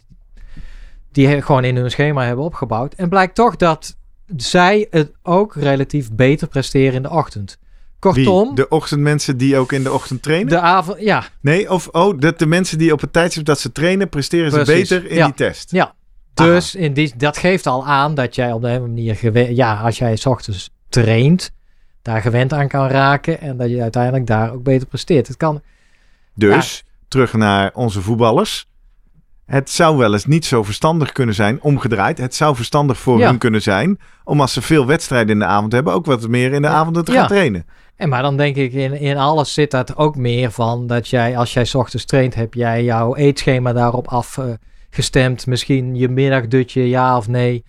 [1.13, 2.95] die gewoon in hun schema hebben opgebouwd.
[2.95, 3.97] En blijkt toch dat
[4.37, 7.59] zij het ook relatief beter presteren in de ochtend.
[7.99, 8.55] Kortom, Wie?
[8.55, 10.49] De ochtendmensen die ook in de ochtend trainen?
[10.49, 13.73] de avond, ja, Nee, of oh, dat de mensen die op het tijdstip dat ze
[13.73, 15.25] trainen, presteren ze beter in ja.
[15.25, 15.71] die test.
[15.71, 15.95] ja.
[16.35, 19.99] Dus in die, dat geeft al aan dat jij op de een manier, ja, als
[19.99, 21.51] jij 's ochtends traint,
[22.07, 25.29] daar gewend aan kan raken en dat je uiteindelijk daar ook beter presteert.
[25.29, 25.61] Het kan,
[26.35, 28.67] Dus, terug naar onze voetballers.
[29.47, 32.19] Het zou wel eens niet zo verstandig kunnen zijn, omgedraaid.
[32.19, 33.27] Het zou verstandig voor Ja.
[33.29, 36.53] hun kunnen zijn, om als ze veel wedstrijden in de avond hebben, ook wat meer
[36.53, 36.75] in de Ja.
[36.75, 37.67] avonden te gaan trainen.
[37.97, 41.37] en maar dan denk ik in, in alles zit dat ook meer van dat jij,
[41.37, 45.47] als jij 's ochtends traint, heb jij jouw eetschema daarop afgestemd.
[45.47, 47.65] Misschien je middagdutje, ja of nee.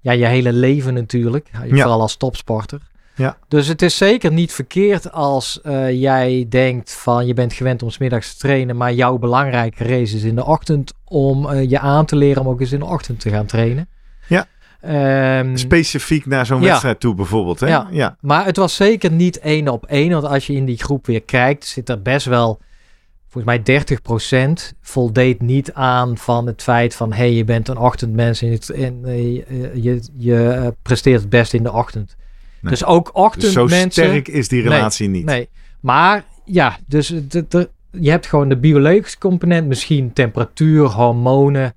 [0.00, 2.80] Ja, je hele leven natuurlijk, vooral als topsporter.
[3.16, 3.36] Ja.
[3.48, 7.90] Dus het is zeker niet verkeerd als eh, jij denkt van je bent gewend om
[7.90, 11.78] 's middags te trainen, maar jouw belangrijke race is in de ochtend om eh, je
[11.78, 13.88] aan te leren om ook eens in de ochtend te gaan trainen.
[14.26, 14.46] Ja.
[14.80, 16.66] Ehm, Specifiek naar zo'n Ja.
[16.68, 17.60] wedstrijd toe bijvoorbeeld.
[17.60, 17.66] Hè?
[17.68, 17.88] Ja.
[17.90, 18.16] ja.
[18.20, 21.22] maar het was zeker niet één op één, want als je in die groep weer
[21.22, 22.58] kijkt, zit er best wel,
[23.28, 23.82] volgens mij
[24.72, 28.50] 30% voldeed niet aan van het feit van, hé, hey, je bent een ochtendmens en,
[28.50, 29.34] het, en eh,
[29.82, 32.16] je, je, presteert het best in de ochtend.
[32.64, 32.72] Nee.
[32.72, 33.90] Dus ook Dus zo ochtendmensen...
[33.90, 35.24] sterk is die relatie niet.
[35.24, 35.48] Nee,
[35.80, 41.74] maar ja, dus de, de- je hebt gewoon de biologische component, misschien temperatuur, hormonen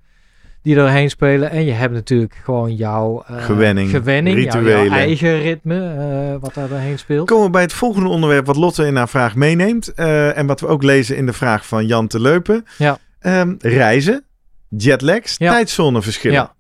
[0.62, 1.50] die erheen spelen.
[1.52, 4.92] En je hebt natuurlijk gewoon jouw eh, Gewenning, gewenning jouw- jouw, rituelen.
[4.98, 7.28] eigen ritme, eh, wat daar doorheen speelt.
[7.28, 9.94] Komen we bij het volgende onderwerp wat Lotte in haar vraag meeneemt.
[9.94, 12.66] eh, en wat we ook lezen in de vraag van Jan te Leupen.
[12.78, 12.98] Ja.
[13.20, 14.24] Ehm, reizen,
[14.70, 15.52] jetlags, Ja.
[15.52, 16.38] tijdzoneverschillen.
[16.38, 16.54] Ja.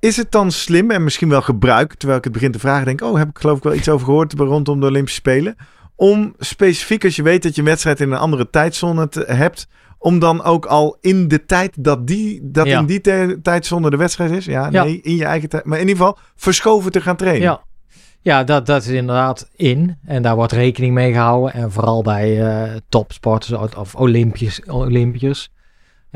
[0.00, 3.00] Is het dan slim en misschien wel gebruik, terwijl ik het begin te vragen denk,
[3.00, 5.56] oh, heb ik geloof ik wel iets over gehoord rondom de Olympische Spelen,
[5.96, 9.68] om specifiek als je weet dat je een wedstrijd in een andere tijdzone te- hebt,
[9.98, 12.78] om dan ook al in de tijd dat, die, dat Ja.
[12.78, 13.00] in die
[13.42, 14.84] tijdzone de wedstrijd is, ja, Ja.
[14.84, 17.42] nee, in je eigen tijd, maar in ieder geval verschoven te gaan trainen.
[17.42, 17.62] Ja,
[18.20, 19.98] ja dat, dat is inderdaad in.
[20.04, 21.52] En daar wordt rekening mee gehouden.
[21.54, 25.50] En vooral bij eh, topsporters of- of Olympiërs, Olympiërs.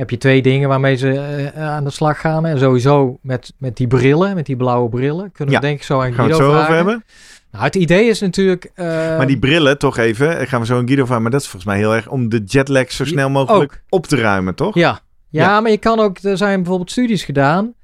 [0.00, 1.18] Heb je twee dingen waarmee ze
[1.54, 2.46] eh, aan de slag gaan.
[2.46, 5.32] En sowieso met, met die brillen, met die blauwe brillen.
[5.32, 7.04] Kunnen Ja, we denk ik zo aan Gaan we Guido het zo over hebben?
[7.50, 8.70] Nou, het idee is natuurlijk...
[8.74, 11.22] eh, maar die brillen, toch even, eh, gaan we zo een Guido vragen.
[11.22, 14.16] Maar dat is volgens mij heel erg om de jetlag zo snel mogelijk op te
[14.16, 14.74] ruimen, toch?
[14.74, 15.00] Ja.
[15.28, 15.60] Ja, Ja.
[15.60, 16.18] maar je kan ook...
[16.18, 17.74] Er zijn bijvoorbeeld studies gedaan...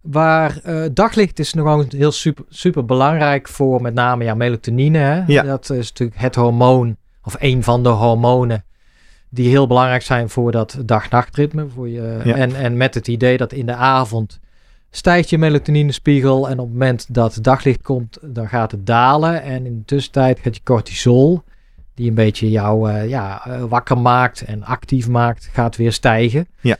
[0.00, 4.98] waar eh, daglicht is nog gewoon heel super, super belangrijk voor met name ja, melatonine.
[4.98, 5.22] Hè?
[5.26, 5.42] Ja.
[5.42, 8.64] Dat is natuurlijk het hormoon, of een van de hormonen...
[9.28, 11.66] die heel belangrijk zijn voor dat dag-nachtritme.
[11.74, 12.34] Voor je, Ja.
[12.34, 14.40] en, en met het idee dat in de avond
[14.90, 16.48] stijgt je melatoninespiegel...
[16.48, 19.42] en op het moment dat het daglicht komt, dan gaat het dalen.
[19.42, 21.42] En in de tussentijd gaat je cortisol...
[21.94, 26.46] die een beetje jou eh, ja, eh, wakker maakt en actief maakt, gaat weer stijgen.
[26.60, 26.76] Ja.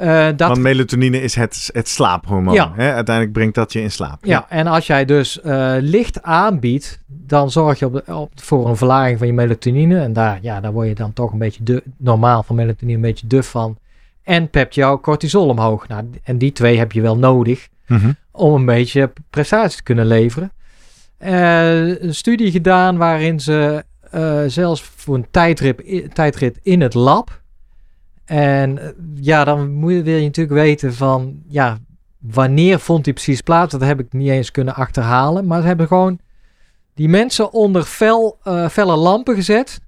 [0.00, 2.54] Eh, dat, Want melatonine is het, het slaaphormoon.
[2.54, 2.72] Ja.
[2.74, 2.92] Hè?
[2.92, 4.24] Uiteindelijk brengt dat je in slaap.
[4.24, 9.18] ja, en als jij dus eh, licht aanbiedt, dan zorg je op voor een verlaging
[9.18, 10.00] van je melatonine.
[10.00, 13.26] En daar, ja, daar word je dan toch een beetje normaal van melatonine een beetje
[13.26, 13.78] duf van.
[14.22, 15.88] En pept jouw cortisol omhoog.
[15.88, 18.10] Nou, en die twee heb je wel nodig Mhm.
[18.30, 20.52] om een beetje prestatie te kunnen leveren.
[21.18, 23.84] Eh, een studie gedaan waarin ze
[24.46, 25.26] zelfs voor een
[26.12, 27.39] tijdrit in het lab.
[28.30, 31.78] En eh, ja, dan moet je, wil je natuurlijk weten van, ja,
[32.18, 33.72] wanneer vond die precies plaats?
[33.72, 35.46] Dat heb ik niet eens kunnen achterhalen.
[35.46, 36.18] Maar ze hebben gewoon
[36.94, 39.80] die mensen onder fel, eh, felle lampen gezet.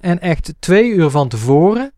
[0.00, 1.92] En echt twee uur van tevoren.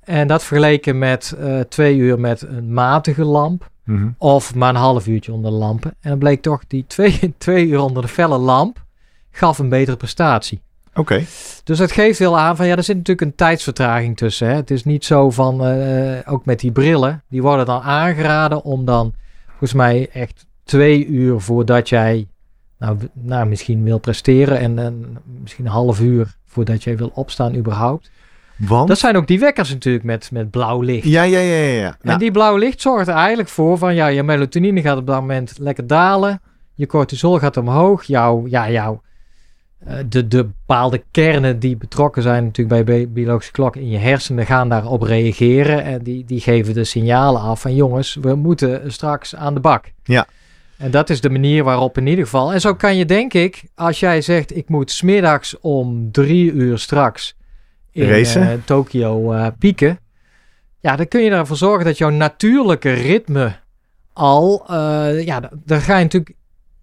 [0.00, 3.70] En dat vergeleken met eh, twee uur met een matige lamp.
[3.84, 4.08] Mhm.
[4.18, 5.94] Of maar een half uurtje onder de lampen.
[6.00, 8.84] En dan bleek toch die twee, twee uur onder de felle lamp
[9.30, 10.60] gaf een betere prestatie.
[10.98, 11.24] Oké.
[11.64, 14.48] Dus dat geeft heel aan van ja, er zit natuurlijk een tijdsvertraging tussen.
[14.48, 14.54] Hè.
[14.54, 18.84] Het is niet zo van, eh, ook met die brillen, die worden dan aangeraden om
[18.84, 19.12] dan
[19.48, 22.28] volgens mij echt twee uur voordat jij
[22.78, 27.54] nou, nou misschien wil presteren en, en misschien een half uur voordat jij wil opstaan
[27.54, 28.10] überhaupt.
[28.56, 28.88] Want?
[28.88, 31.04] Dat zijn ook die wekkers natuurlijk met, met blauw licht.
[31.04, 31.72] Ja, ja, ja, ja.
[31.72, 31.86] ja.
[31.86, 35.06] En Nou, die blauwe licht zorgt er eigenlijk voor van ja, je melatonine gaat op
[35.06, 36.40] dat moment lekker dalen.
[36.74, 38.04] Je cortisol gaat omhoog.
[38.04, 39.02] Jouw, ja, jouw,
[40.08, 44.46] de, de bepaalde kernen die betrokken zijn natuurlijk bij bi- biologische klok in je hersenen
[44.46, 45.84] gaan daarop reageren.
[45.84, 49.92] En die, die geven de signalen af van jongens, we moeten straks aan de bak.
[50.04, 50.26] Ja.
[50.76, 52.52] En dat is de manier waarop in ieder geval.
[52.52, 56.78] En zo kan je denk ik, als jij zegt ik moet smiddags om drie uur
[56.78, 57.36] straks
[57.92, 59.98] in eh, Tokio eh, pieken.
[60.80, 63.56] Ja, dan kun je ervoor zorgen dat jouw natuurlijke ritme
[64.12, 66.34] al, eh, ja, daar ga je natuurlijk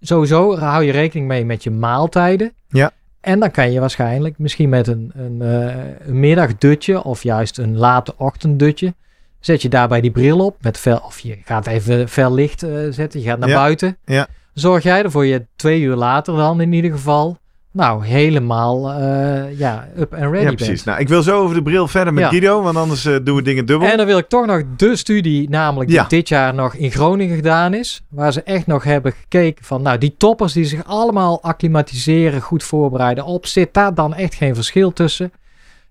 [0.02, 2.54] sowieso hou je rekening mee met je maaltijden.
[2.76, 2.92] Ja.
[3.22, 7.78] En dan kan je waarschijnlijk misschien met een, een, eh, een middagdutje of juist een
[7.78, 8.94] late ochtenddutje,
[9.40, 12.72] zet je daarbij die bril op met fel, of je gaat even fel licht eh,
[12.90, 13.56] zetten, je gaat naar Ja.
[13.56, 13.98] buiten.
[14.06, 14.28] Ja.
[14.54, 17.38] Zorg jij ervoor je twee uur later dan in ieder geval,
[17.76, 20.56] nou helemaal eh, ja, up en ready ja, bent.
[20.56, 20.84] precies.
[20.84, 22.30] Nou, ik wil zo over de bril verder met Ja.
[22.30, 23.88] Guido, want anders eh, doen we dingen dubbel.
[23.90, 26.02] En dan wil ik toch nog de studie, namelijk Ja.
[26.02, 28.02] die dit jaar nog in Groningen gedaan is.
[28.10, 32.64] Waar ze echt nog hebben gekeken van, nou die toppers die zich allemaal acclimatiseren, goed
[32.64, 33.46] voorbereiden op.
[33.46, 35.32] Zit daar dan echt geen verschil tussen?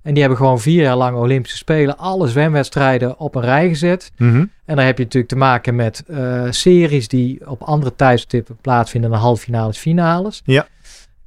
[0.03, 4.13] En die hebben gewoon vier jaar lang Olympische Spelen, alle zwemwedstrijden op een rij gezet.
[4.17, 4.37] Mhm.
[4.65, 9.11] En dan heb je natuurlijk te maken met eh, series die op andere tijdstippen plaatsvinden
[9.11, 10.43] dan halve finales, finales.
[10.45, 10.67] Ja.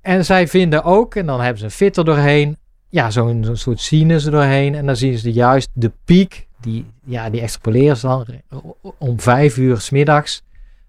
[0.07, 2.57] En zij vinden ook, en dan hebben ze een fitter doorheen,
[2.89, 4.75] ja, zo'n soort sinus er doorheen.
[4.75, 8.25] En dan zien ze juist de piek, die, ja, die extrapoleren ze dan
[8.97, 10.43] om vijf uur smiddags.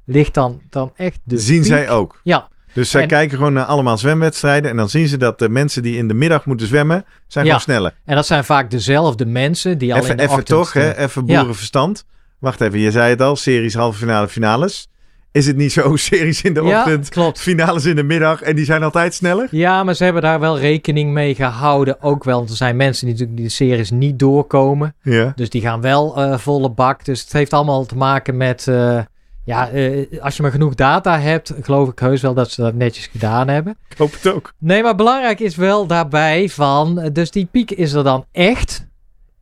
[0.05, 1.67] Ligt dan, dan echt de zien piek.
[1.67, 2.21] zij ook.
[2.23, 4.71] Ja, Dus zij En- kijken gewoon naar allemaal zwemwedstrijden.
[4.71, 7.51] En dan zien ze dat de mensen die in de middag moeten zwemmen, zijn Ja.
[7.59, 7.95] gewoon sneller.
[8.05, 10.97] en dat zijn vaak dezelfde mensen die al in Even, de even toch, hè?
[10.97, 11.39] even Ja.
[11.39, 12.05] boerenverstand.
[12.39, 14.89] Wacht even, je zei het al, series halve finale, finales.
[15.33, 17.41] Is het niet zo, series in de ja, ochtend, klopt.
[17.41, 19.49] finales in de middag en die zijn altijd sneller?
[19.51, 22.03] Ja, maar ze hebben daar wel rekening mee gehouden.
[22.03, 24.95] Ook wel, want er zijn mensen die natuurlijk die de series niet doorkomen.
[25.03, 25.33] Ja.
[25.37, 27.05] Dus die gaan wel eh, volle bak.
[27.05, 28.69] Dus het heeft allemaal te maken met...
[28.69, 29.01] eh,
[29.45, 32.75] ja, eh, als je maar genoeg data hebt, geloof ik heus wel dat ze dat
[32.75, 33.77] netjes gedaan hebben.
[33.89, 34.53] Ik hoop het ook.
[34.59, 37.11] Nee, maar belangrijk is wel daarbij van...
[37.13, 38.87] Dus die piek is er dan echt.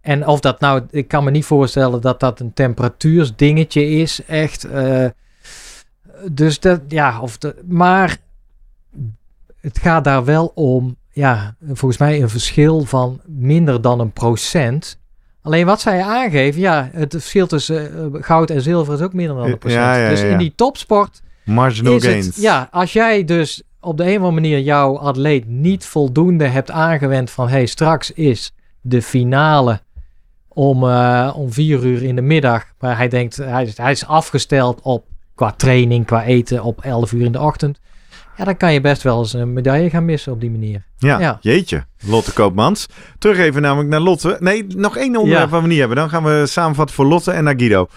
[0.01, 0.83] En of dat nou...
[0.91, 4.21] Ik kan me niet voorstellen dat dat een temperatuursdingetje is.
[4.27, 4.67] Echt.
[6.33, 6.81] Dus dat...
[6.89, 8.17] Ja, of de, maar
[9.61, 10.97] het gaat daar wel om...
[11.13, 14.99] Ja, volgens mij een verschil van minder dan een procent.
[15.43, 16.61] Alleen wat zij aangeven...
[16.61, 19.83] Ja, het verschil tussen eh, goud en zilver is ook minder dan een Ja, procent.
[19.83, 22.27] ja, ja, dus in die topsport Marginal is gains.
[22.27, 26.47] het, ja, als jij dus op de een of andere manier jouw atleet niet voldoende
[26.47, 29.81] hebt aangewend van hey, straks is de finale
[30.49, 32.65] om, eh, om vier uur in de middag.
[32.79, 35.05] Maar hij denkt, hij is, hij is afgesteld op
[35.37, 37.79] qua training, qua eten op 11 uur in de ochtend.
[38.37, 40.85] Ja, dan kan je best wel eens een medaille gaan missen op die manier.
[40.99, 41.39] Ja, Ja.
[41.41, 41.85] jeetje.
[42.07, 42.87] Lotte Koopmans.
[43.19, 44.37] Terug even namelijk naar Lotte.
[44.41, 45.51] Nee, nog één onderwerp Ja.
[45.51, 45.97] wat we niet hebben.
[45.97, 47.89] Dan gaan we samenvatten voor Lotte en naar Guido.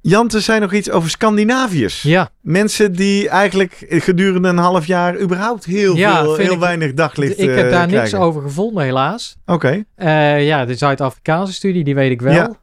[0.00, 2.02] Jante zei nog iets over Scandinaviërs.
[2.02, 6.94] Ja, Mensen die eigenlijk gedurende een half jaar überhaupt heel, Ja, veel, heel ik- weinig
[6.94, 9.36] daglicht ik heb eh, daar niks over gevonden helaas.
[9.46, 9.84] Oké.
[9.94, 12.56] Eh, ja, de Zuid-Afrikaanse studie, die weet ik wel.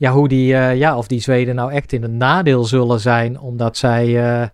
[0.00, 0.12] Ja.
[0.12, 3.76] Hoe die, eh, ja, of die Zweden nou echt in het nadeel zullen zijn, omdat
[3.76, 4.46] zij eh,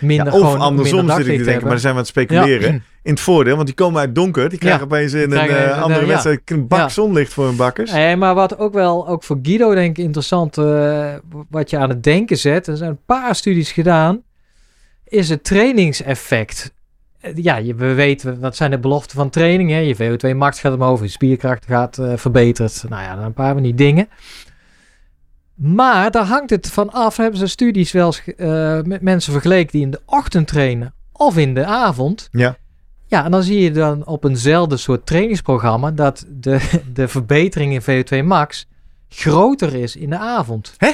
[0.00, 1.80] minder Ja, of gewoon andersom minder zit ik te daglicht denken, maar hebben.
[1.80, 2.82] zijn we aan het speculeren.
[3.02, 4.48] In het voordeel, want die komen uit donker.
[4.48, 4.84] Die krijgen Ja.
[4.86, 7.90] opeens in een eh, even, andere wedstrijd een bak zonlicht voor hun bakkers.
[7.92, 10.54] Eh, maar wat ook wel, ook voor Guido denk ik interessant,
[11.50, 14.22] wat je aan het denken zet, er zijn een paar studies gedaan,
[15.04, 16.72] is het trainingseffect.
[17.34, 19.70] Ja, je, we weten, wat zijn de beloften van training?
[19.70, 19.78] Hè?
[19.78, 22.84] Je VO2 max gaat omhoog, je spierkracht gaat verbeterd.
[22.88, 24.08] Nou ja, dan een paar van die dingen.
[25.54, 29.72] Maar daar hangt het van af, hebben ze studies wel eens eh, met mensen vergeleken
[29.72, 32.28] die in de ochtend trainen of in de avond.
[32.32, 32.56] Ja.
[33.06, 36.60] Ja, en dan zie je dan op eenzelfde soort trainingsprogramma dat de,
[36.94, 38.66] de verbetering in VO2 max
[39.08, 40.74] groter is in de avond.
[40.76, 40.90] Hè?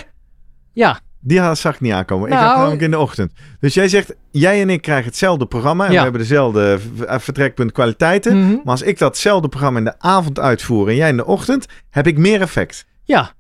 [0.73, 2.29] Ja, Die had, zag ik niet aankomen.
[2.29, 3.33] ik Nou, had namelijk in de ochtend.
[3.61, 5.85] Dus jij zegt, jij en ik krijgen hetzelfde programma.
[5.85, 5.97] En Ja.
[5.97, 8.39] we hebben dezelfde eh, vertrekpunt kwaliteiten.
[8.39, 8.49] Mhm.
[8.55, 12.07] Maar als ik datzelfde programma in de avond uitvoer en jij in de ochtend, heb
[12.07, 12.87] ik meer effect.
[13.05, 13.37] ja.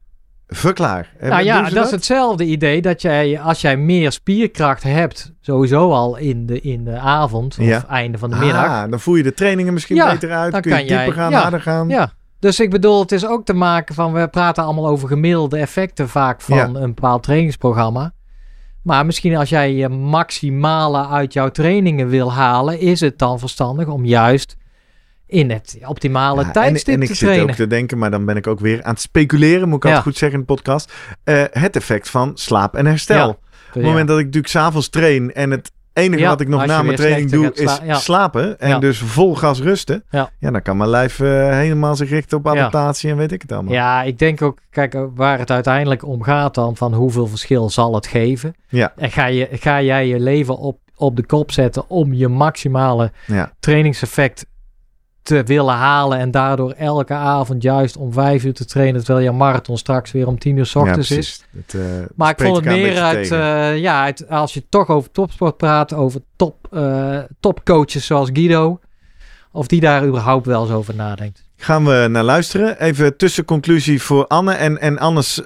[0.50, 1.12] Verklaar.
[1.18, 5.92] En nou ja, dat is hetzelfde idee dat jij, als jij meer spierkracht hebt, sowieso
[5.92, 7.84] al in de, in de avond of Ja.
[7.88, 8.64] einde van de middag.
[8.66, 10.52] Ah, dan voer je de trainingen misschien Ja, beter uit.
[10.52, 11.88] dan kun je dieper jij- gaan, ja, harder gaan.
[11.88, 15.58] Ja, dus ik bedoel, het is ook te maken van, we praten allemaal over gemiddelde
[15.58, 18.12] effecten vaak van een bepaald trainingsprogramma.
[18.82, 23.86] Maar misschien als jij je maximale uit jouw trainingen wil halen, is het dan verstandig
[23.88, 24.56] om juist
[25.28, 27.48] in het optimale Ja, en, tijdstip en ik te zit trainen.
[27.50, 29.88] ook te denken, maar dan ben ik ook weer aan het speculeren, moet ik Ja.
[29.88, 30.92] altijd goed zeggen in de podcast.
[31.24, 33.28] Eh, het effect van slaap en herstel.
[33.28, 33.38] Op
[33.74, 36.96] het moment dat ik natuurlijk s'avonds train en het enige wat ik nog na mijn
[36.96, 40.04] training doe is sla- slapen en dus vol gas rusten.
[40.10, 40.30] Ja.
[40.38, 43.72] dan kan mijn lijf eh, helemaal zich richten op adaptatie en weet ik het allemaal.
[43.72, 47.70] Ja, ik denk ook, kijk, eh, waar het uiteindelijk om gaat dan, van hoeveel verschil
[47.70, 48.54] zal het geven?
[48.68, 48.92] Ja.
[48.96, 53.12] En ga, je, ga jij je leven op, op de kop zetten om je maximale
[53.60, 54.46] trainingseffect
[55.28, 59.32] te willen halen en daardoor elke avond juist om vijf uur te trainen, terwijl je
[59.32, 61.44] marathon straks weer om tien uur s Ja, ochtends is.
[61.56, 61.80] Het, eh,
[62.14, 65.92] Maar ik vond het meer uit, eh, ja, uit, als je toch over topsport praat,
[65.92, 68.80] over top, eh, topcoaches zoals Guido,
[69.52, 71.44] of die daar überhaupt wel eens over nadenkt.
[71.56, 72.80] Gaan we naar luisteren.
[72.80, 74.52] Even tussenconclusie voor Anne.
[74.52, 75.42] En, en Annes,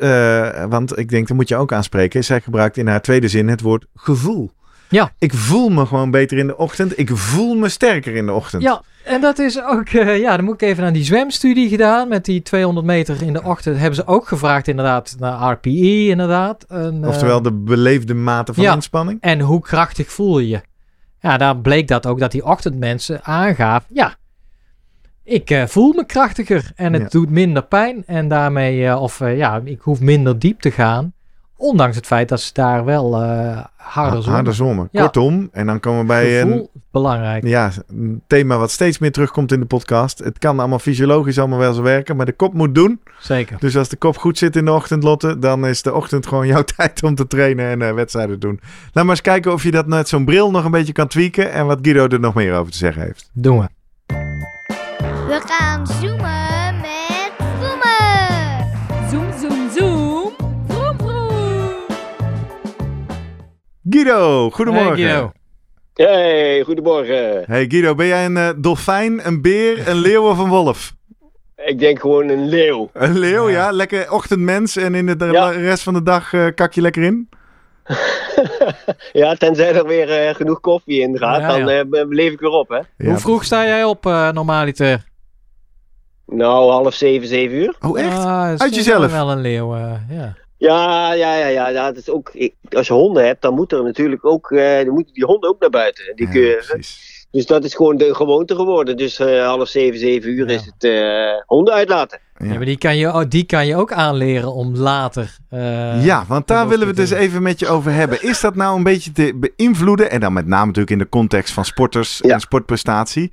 [0.69, 2.25] want ik denk, dat moet je ook aanspreken.
[2.25, 4.51] Zij gebruikt in haar tweede zin het woord gevoel.
[4.93, 5.13] Ja.
[5.19, 6.99] Ik voel me gewoon beter in de ochtend.
[6.99, 8.63] Ik voel me sterker in de ochtend.
[8.63, 12.09] Ja, en dat is ook, eh, ja, dan moet ik even naar die zwemstudie gedaan
[12.09, 13.77] met die 200 meter in de ochtend.
[13.77, 16.63] Hebben ze ook gevraagd inderdaad naar RPE inderdaad.
[16.69, 18.75] En, eh, Oftewel de beleefde mate van ja.
[18.75, 19.21] inspanning.
[19.21, 20.61] En hoe krachtig voel je je?
[21.21, 23.89] Ja, daar bleek dat ook dat die ochtendmensen aangaven.
[23.95, 24.15] Ja,
[25.25, 27.09] ik eh, voel me krachtiger en het Ja.
[27.09, 28.03] doet minder pijn.
[28.07, 31.13] En daarmee, of ja, ik hoef minder diep te gaan.
[31.63, 34.89] Ondanks het feit dat ze daar wel eh harder.
[34.91, 35.03] Ja.
[35.03, 37.47] Kortom, en dan komen we bij een, Gevoel, belangrijk.
[37.47, 40.19] ja, een thema wat steeds meer terugkomt in de podcast.
[40.19, 43.01] Het kan allemaal fysiologisch allemaal wel zo werken, maar de kop moet doen.
[43.19, 43.57] Zeker.
[43.59, 46.47] Dus als de kop goed zit in de ochtend, Lotte, dan is de ochtend gewoon
[46.47, 48.61] jouw tijd om te trainen en eh, wedstrijden te doen.
[48.93, 51.53] Laat maar eens kijken of je dat met zo'n bril nog een beetje kan tweaken
[51.53, 53.31] en wat Guido er nog meer over te zeggen heeft.
[53.33, 53.69] Doen we.
[55.27, 56.22] We gaan zoomen
[63.93, 64.97] Guido, goedemorgen.
[64.97, 65.33] Hey, Guido.
[65.95, 67.43] Hey, goedemorgen.
[67.47, 70.93] Hey Guido, ben jij een eh, dolfijn, een beer, een leeuw of een wolf?
[71.65, 72.91] Ik denk gewoon een leeuw.
[72.93, 73.55] Een leeuw, ja.
[73.65, 73.71] Ja.
[73.73, 75.49] Lekker ochtendmens en in de de Ja.
[75.51, 77.29] rest van de dag eh, kak je lekker in?
[79.13, 82.69] ja, tenzij er weer eh, genoeg koffie in gaat, Ja, dan leef ik weer op,
[82.69, 82.77] hè.
[82.77, 82.85] Ja.
[82.97, 85.05] Hoe vroeg sta jij op eh normaliter?
[86.27, 87.77] Nou, half zeven, zeven uur.
[87.81, 88.17] Oh, echt?
[88.19, 89.11] Ah, Uit jezelf?
[89.13, 90.37] Wel een leeuw, eh, ja.
[90.69, 91.69] Ja, ja, ja, ja.
[91.69, 94.85] ja dat is ook, ik, als je honden hebt, dan moet er natuurlijk ook, eh,
[94.85, 96.13] dan moeten die honden ook naar buiten.
[96.17, 96.57] Die Ja,
[97.31, 98.97] dus dat is gewoon de gewoonte geworden.
[98.97, 100.55] Dus eh, half zeven, zeven uur Ja.
[100.55, 102.21] is het eh, honden uitlaten.
[102.39, 102.47] Ja.
[102.47, 105.37] Ja, maar die kan, je, oh, die kan je ook aanleren om later...
[105.51, 108.23] eh, ja, want daar willen we het dus even met je over hebben.
[108.23, 110.11] Is dat nou een beetje te beïnvloeden?
[110.11, 112.35] En dan met name natuurlijk in de context van sporters Ja.
[112.35, 113.33] en sportprestatie.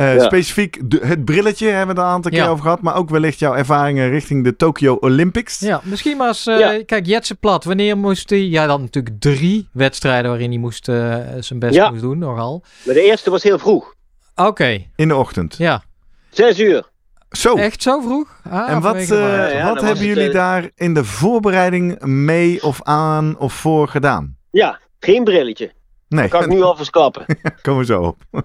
[0.00, 0.24] Eh, Ja.
[0.24, 2.48] Specifiek de- het brilletje hebben we het een aantal keer Ja.
[2.48, 2.80] over gehad.
[2.82, 5.58] Maar ook wellicht jouw ervaringen richting de Tokyo Olympics.
[5.58, 6.46] Ja, misschien maar eens...
[6.46, 6.82] eh, Ja.
[6.84, 8.38] Kijk, Jetse Plat, wanneer moest hij...
[8.46, 11.90] Ja, dan natuurlijk drie wedstrijden waarin hij moest, eh, zijn best Ja.
[11.90, 12.64] moest doen, nogal.
[12.84, 13.94] Maar de eerste was heel vroeg.
[14.34, 15.54] Oké, In de ochtend.
[15.58, 15.82] ja.
[16.30, 16.88] Zes uur.
[17.30, 17.54] Zo.
[17.54, 18.40] Echt zo vroeg?
[18.50, 22.82] Ah, En wat, eh, Ja, wat hebben het, jullie daar in de voorbereiding mee of
[22.82, 24.36] aan of voor gedaan?
[24.50, 25.72] Ja, geen brilletje.
[26.08, 27.24] Nee, Dat kan ik nu al verklappen.
[27.62, 28.16] komen we zo op.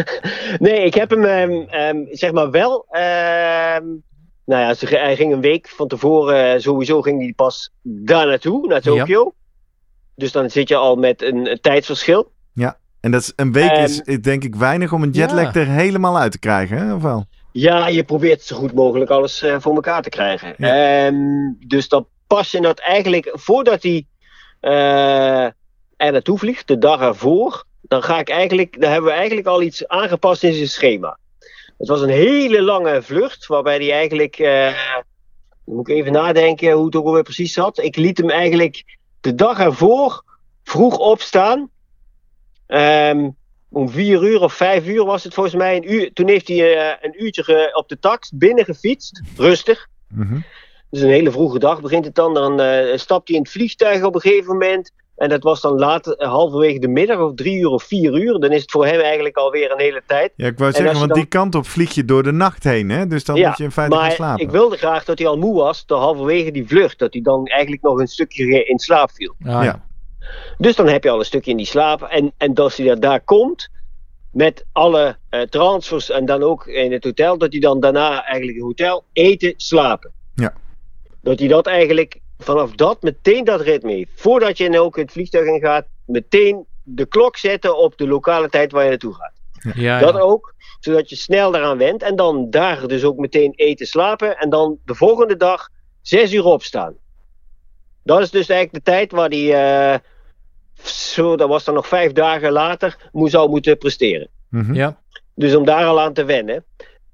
[0.58, 2.86] nee, ik heb hem ehm, ehm, zeg maar wel.
[2.90, 3.84] ehm,
[4.44, 6.54] nou ja, ze, hij ging een week van tevoren.
[6.54, 9.34] eh, sowieso ging hij pas daar naartoe, naar Tokio.
[10.16, 12.32] Dus dan zit je al met een, een tijdsverschil.
[13.00, 15.60] En dat is, een week is denk ik weinig om een jetlag Ja.
[15.60, 16.94] er helemaal uit te krijgen, hè?
[16.94, 17.26] Of wel?
[17.52, 20.54] Ja, je probeert zo goed mogelijk alles eh, voor elkaar te krijgen.
[21.66, 24.06] Dus dan pas je dat eigenlijk voordat hij
[24.60, 25.44] eh,
[25.96, 27.64] er naartoe vliegt, de dag ervoor.
[27.82, 31.18] Dan, ga ik eigenlijk, dan hebben we eigenlijk al iets aangepast in zijn schema.
[31.78, 34.38] Het was een hele lange vlucht, waarbij hij eigenlijk.
[34.38, 34.74] eh,
[35.64, 37.78] moet ik even nadenken hoe het ook alweer precies zat.
[37.78, 40.24] Ik liet hem eigenlijk de dag ervoor
[40.64, 41.70] vroeg opstaan.
[42.66, 43.28] Ehm,
[43.68, 45.76] om vier uur of vijf uur was het volgens mij.
[45.76, 49.22] Een uur, toen heeft hij eh, een uurtje ge- op de tax binnen gefietst.
[49.36, 49.86] Rustig.
[50.08, 50.40] Mhm.
[50.90, 52.34] Dus een hele vroege dag begint het dan.
[52.34, 54.92] Dan eh, stapt hij in het vliegtuig op een gegeven moment.
[55.22, 58.38] En dat was dan later, eh, halverwege de middag, of drie uur of vier uur.
[58.40, 60.32] Dan is het voor hem eigenlijk alweer een hele tijd.
[60.36, 62.64] Ja, ik wou En zeggen, want dan- die kant op vlieg je door de nacht
[62.64, 63.06] heen, hè?
[63.06, 64.44] Dus dan Ja, moet je in feite gaan maar slapen.
[64.44, 66.98] ik wilde graag dat hij al moe was, door halverwege die vlucht.
[66.98, 69.34] Dat hij dan eigenlijk nog een stukje in slaap viel.
[69.44, 69.84] Ah, Ja.
[70.58, 72.02] Dus dan heb je al een stukje in die slaap.
[72.02, 73.68] En, en als hij daar, daar komt,
[74.32, 78.56] met alle eh, transfers en dan ook in het hotel, dat hij dan daarna eigenlijk
[78.56, 80.12] het hotel eten, slapen.
[80.34, 80.52] Ja.
[81.22, 84.06] Dat hij dat eigenlijk vanaf dat meteen dat ritme.
[84.14, 88.48] Voordat je in ook het vliegtuig in gaat, meteen de klok zetten op de lokale
[88.48, 89.32] tijd waar je naartoe gaat.
[89.74, 90.20] Ja, Dat ja.
[90.20, 92.02] ook, zodat je snel daaraan went.
[92.02, 94.38] En dan daar dus ook meteen eten, slapen.
[94.38, 95.68] En dan de volgende dag
[96.00, 96.94] zes uur opstaan.
[98.02, 99.54] Dat is dus eigenlijk de tijd waar hij,
[99.92, 99.98] eh,
[100.84, 104.28] zo, dat was dan nog vijf dagen later, moest, zou moeten presteren.
[104.48, 104.74] Mhm.
[104.74, 105.00] ja.
[105.34, 106.64] Dus om daar al aan te wennen.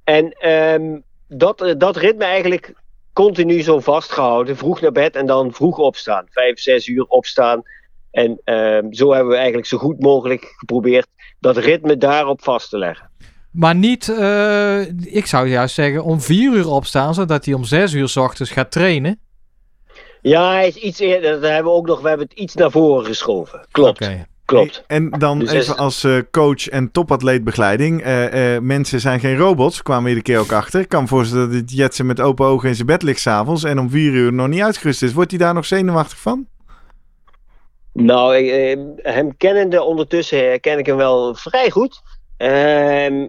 [0.04, 0.98] En ehm,
[1.28, 2.74] dat, eh, dat ritme eigenlijk
[3.24, 4.56] continu zo vastgehouden.
[4.56, 6.26] Vroeg naar bed en dan vroeg opstaan.
[6.30, 7.62] Vijf, zes uur opstaan.
[8.10, 11.06] En ehm, zo hebben we eigenlijk zo goed mogelijk geprobeerd
[11.40, 13.10] dat ritme daarop vast te leggen.
[13.50, 14.80] Maar niet, eh,
[15.14, 18.50] ik zou juist zeggen, om vier uur opstaan, zodat hij om zes uur s ochtends
[18.50, 19.20] gaat trainen.
[20.22, 21.40] Ja, hij is iets eerder.
[21.40, 22.00] Dat hebben we ook nog.
[22.00, 23.66] We hebben het iets naar voren geschoven.
[23.70, 24.10] Klopt.
[24.48, 24.84] Klopt.
[24.86, 28.02] En dan Dus even als eh, coach en topatleetbegeleiding.
[28.02, 30.80] eh, eh, mensen zijn geen robots, kwamen we iedere keer ook achter.
[30.80, 33.64] Ik kan me voorstellen dat het Jetsen met open ogen in zijn bed ligt s'avonds
[33.64, 35.12] en om vier uur nog niet uitgerust is.
[35.12, 36.46] Wordt hij daar nog zenuwachtig van?
[37.92, 42.02] Nou, ik, eh, hem kennende ondertussen eh, ken ik hem wel vrij goed.
[42.36, 43.26] Ehm,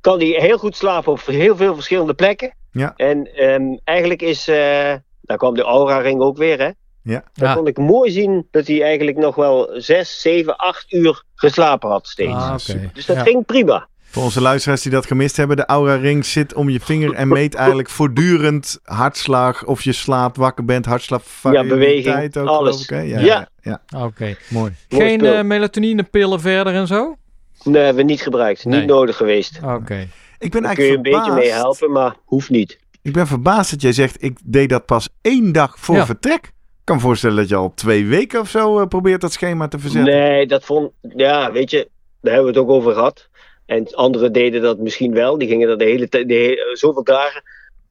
[0.00, 2.54] kan hij heel goed slapen op heel veel verschillende plekken.
[2.72, 2.92] Ja.
[2.96, 4.48] En ehm, eigenlijk is.
[4.48, 6.70] eh, daar kwam de Aura Ring ook weer, hè?
[7.04, 7.24] Ja.
[7.34, 7.54] Daar Ja.
[7.54, 12.06] kon ik mooi zien dat hij eigenlijk nog wel 6, 7, 8 uur geslapen had
[12.06, 12.32] steeds.
[12.32, 12.54] Ah.
[12.94, 13.22] Dus dat Ja.
[13.22, 13.88] ging prima.
[14.10, 17.28] Voor onze luisteraars die dat gemist hebben, de Aura Ring zit om je vinger en
[17.28, 22.82] meet eigenlijk voortdurend hartslag, of je slaapt, wakker bent, hartslagvariabiliteit beweging, ook, alles.
[22.82, 22.90] ik.
[22.90, 23.20] Ja, Ja.
[23.20, 23.48] ja.
[23.62, 23.80] ja.
[24.04, 24.36] Oké.
[24.50, 24.72] mooi.
[24.88, 27.16] Mooi Geen eh, melatonine-pillen verder en zo?
[27.64, 28.64] Nee, hebben we niet gebruikt.
[28.64, 28.78] Nee.
[28.80, 29.60] Niet nodig geweest.
[29.64, 30.08] Oké.
[30.38, 31.62] Ik ben Daar kun je eigenlijk een beetje mee verbaasd.
[31.62, 32.78] helpen, maar hoeft niet.
[33.02, 36.06] Ik ben verbaasd dat jij zegt, ik deed dat pas één dag voor Ja.
[36.06, 36.52] vertrek.
[36.84, 39.68] Ik kan me voorstellen dat je al twee weken of zo eh, probeert dat schema
[39.68, 40.14] te verzetten.
[40.14, 40.90] Nee, dat vond.
[41.00, 41.88] Ja, weet je,
[42.20, 43.28] daar hebben we het ook over gehad.
[43.66, 45.38] En anderen deden dat misschien wel.
[45.38, 47.42] Die gingen dat de hele tijd, zoveel dagen.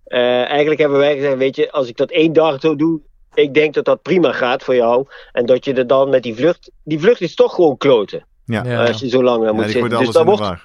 [0.03, 2.99] Eh, eigenlijk hebben wij gezegd: Weet je, als ik dat één dag zo doe.
[3.33, 5.05] Ik denk dat dat prima gaat voor jou.
[5.31, 6.71] En dat je er dan met die vlucht.
[6.83, 8.25] Die vlucht is toch gewoon kloten.
[8.45, 8.85] Ja, Ja.
[8.85, 9.89] Als je zo lang Ja, moet zitten.
[9.89, 10.61] Dus dan in de wordt,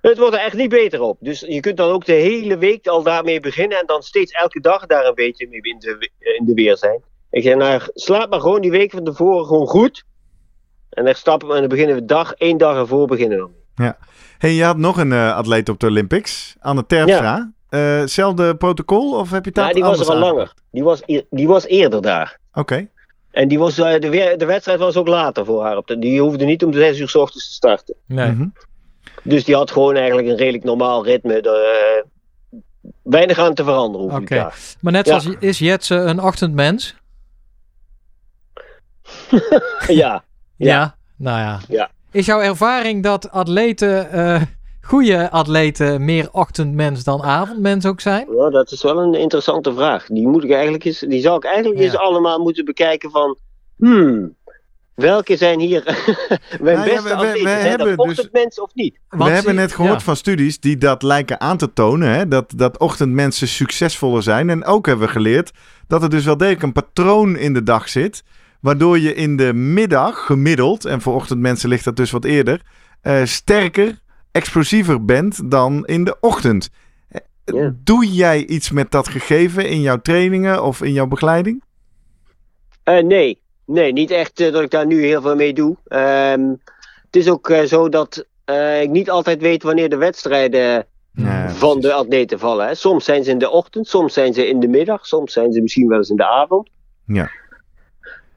[0.00, 1.16] het wordt er echt niet beter op.
[1.20, 3.78] Dus je kunt dan ook de hele week al daarmee beginnen.
[3.78, 7.02] En dan steeds elke dag daar een beetje mee in de, in de weer zijn.
[7.30, 10.04] Ik zeg, nou, slaap maar gewoon die week van tevoren gewoon goed.
[10.90, 13.94] En dan stappen we en dan beginnen we dag, één dag ervoor beginnen we.
[14.38, 17.52] Hey, je had nog een eh, atleet op de Olympics, Anne Terpstra.
[17.68, 20.52] Eh, zelfde protocol of heb je het Ja, die was er al langer.
[20.70, 22.38] Die was, eer- die was eerder daar.
[22.52, 22.88] Oké.
[23.30, 25.76] En die was, eh, de, weer- de wedstrijd was ook later voor haar.
[25.76, 27.94] Op de, die hoefde niet om zes uur s ochtends te starten.
[28.06, 28.30] Nee.
[28.30, 28.46] Mhm.
[29.22, 31.42] Dus die had gewoon eigenlijk een redelijk normaal ritme.
[31.42, 32.58] De, eh,
[33.02, 34.34] weinig aan te veranderen hoef ik Oké.
[34.34, 34.58] daar.
[34.80, 35.20] Maar net Ja.
[35.20, 36.96] zoals is Jetsen een ochtendmens?
[39.86, 40.24] ja.
[40.56, 40.96] Ja.
[41.16, 41.60] Nou ja.
[41.68, 41.90] Ja.
[42.10, 44.42] Is jouw ervaring dat atleten, eh
[44.80, 48.26] goede atleten, meer ochtendmens dan avondmens ook zijn?
[48.36, 50.06] Ja, dat is wel een interessante vraag.
[50.06, 51.84] Die, moet ik eigenlijk eens, die zou ik eigenlijk Ja.
[51.84, 53.36] eens allemaal moeten bekijken van...
[53.76, 54.34] Hmm,
[54.94, 55.82] welke zijn hier
[56.60, 58.98] mijn Nou ja, beste we- hebben dus- ochtendmensen of niet?
[59.08, 60.00] We Want hebben zie- net gehoord ja.
[60.00, 62.08] van studies die dat lijken aan te tonen.
[62.10, 62.28] Hè?
[62.28, 64.50] Dat, dat ochtendmensen succesvoller zijn.
[64.50, 65.50] En ook hebben we geleerd
[65.88, 68.22] dat er dus wel degelijk een patroon in de dag zit.
[68.60, 72.62] Waardoor je in de middag gemiddeld, en voor ochtendmensen ligt dat dus wat eerder,
[73.00, 73.98] eh, sterker,
[74.32, 76.70] explosiever bent dan in de ochtend.
[77.08, 77.74] Eh, Ja.
[77.84, 81.62] Doe jij iets met dat gegeven in jouw trainingen of in jouw begeleiding?
[82.82, 83.40] Eh, nee.
[83.66, 85.76] Nee, niet echt dat ik daar nu heel veel mee doe.
[85.86, 86.48] Ehm,
[87.04, 91.50] het is ook eh, zo dat eh, ik niet altijd weet wanneer de wedstrijden Ja,
[91.50, 92.66] van de atleten vallen.
[92.66, 92.74] Hè.
[92.74, 95.60] Soms zijn ze in de ochtend, soms zijn ze in de middag, soms zijn ze
[95.60, 96.70] misschien wel eens in de avond.
[97.06, 97.30] Ja.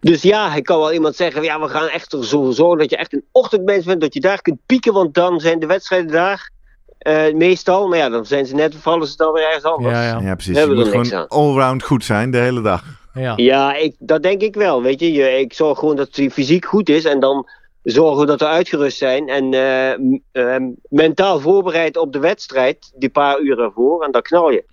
[0.01, 2.77] Dus ja, ik kan wel iemand zeggen, ja, we gaan echt er zo voor zorgen
[2.77, 5.65] dat je echt een ochtendmens bent, dat je daar kunt pieken, want dan zijn de
[5.65, 6.51] wedstrijden daar
[6.97, 7.87] eh, meestal.
[7.87, 9.93] Maar ja, dan zijn ze net, vallen ze dan weer ergens anders.
[9.93, 10.19] Ja, ja.
[10.19, 10.57] Ja, precies.
[10.57, 12.83] Hebben Je we moet gewoon allround goed zijn de hele dag.
[13.13, 13.33] ja.
[13.35, 14.81] Ja, ik, dat denk ik wel.
[14.81, 17.47] Weet je, je ik zorg gewoon dat die fysiek goed is en dan
[17.83, 20.55] zorgen dat we uitgerust zijn en eh, m- eh,
[20.89, 24.63] mentaal voorbereid op de wedstrijd, die paar uur ervoor, en dan knal je.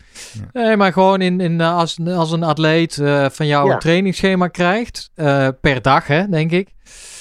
[0.53, 3.73] Nee, maar gewoon in, in, eh, als, als een atleet eh, van jou Ja.
[3.73, 5.11] een trainingsschema krijgt,
[5.61, 6.69] per dag, hè, denk ik.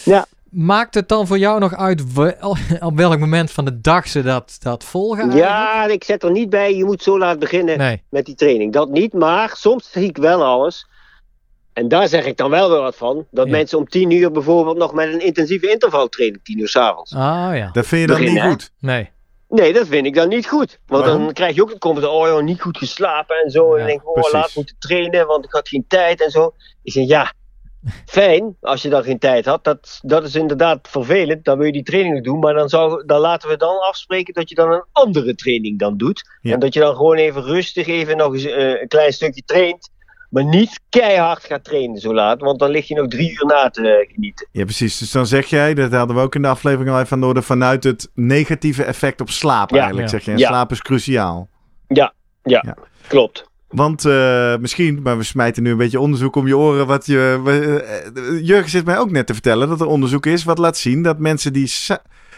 [0.06, 0.26] Ja.
[0.50, 2.04] Maakt het dan voor jou nog uit
[2.80, 5.32] op welk moment van de dag ze dat, dat volgen?
[5.36, 8.74] Ja, ik zet er niet bij, je moet zo laat beginnen met die training.
[8.74, 10.88] Dat niet, maar soms zie ik wel alles.
[11.76, 13.28] En daar zeg ik dan wel weer wat van.
[13.32, 13.52] Dat Ja.
[13.52, 17.14] mensen om tien uur bijvoorbeeld nog met een intensieve interval trainen, tien uur s'avonds.
[17.16, 17.70] Ah ja.
[17.72, 18.50] Dat vind je dan Begin, niet hè?
[18.50, 18.72] goed.
[18.80, 19.10] Nee.
[19.50, 20.80] Nee, dat vind ik dan niet goed.
[20.88, 21.24] Want Waarom?
[21.24, 23.66] dan krijg je ook het commentaar, oh joh, niet goed geslapen en zo.
[23.66, 24.32] Ja, en dan denk ik, oh, precies.
[24.34, 26.54] laat moeten trainen, want ik had geen tijd en zo.
[26.84, 27.34] Ik zeg, ja,
[28.06, 29.64] fijn als je dan geen tijd had.
[29.64, 32.40] Dat, dat is inderdaad vervelend, dan wil je die training doen.
[32.40, 35.98] Maar dan, zou, dan laten we dan afspreken dat je dan een andere training dan
[35.98, 36.30] doet.
[36.42, 36.54] Ja.
[36.54, 39.90] En dat je dan gewoon even rustig even nog eens eh, een klein stukje traint.
[40.36, 43.70] Maar niet keihard gaat trainen zo laat, want dan lig je nog drie uur na
[43.70, 44.48] te genieten.
[44.52, 44.98] Ja, precies.
[44.98, 47.26] Dus dan zeg jij, dat hadden we ook in de aflevering al even aan de
[47.26, 49.76] orde, vanuit het negatieve effect op slaap Ja.
[49.78, 50.06] eigenlijk.
[50.06, 50.12] Ja.
[50.12, 50.48] Zeg je, en Ja.
[50.48, 51.50] slaap is cruciaal.
[53.08, 53.50] Klopt.
[53.68, 56.88] Want eh, misschien, maar we smijten nu een beetje onderzoek om je oren.
[56.88, 57.42] Wat je,
[58.16, 61.04] eh, Jurgen zit mij ook net te vertellen dat er onderzoek is wat laat zien
[61.04, 61.72] dat mensen die,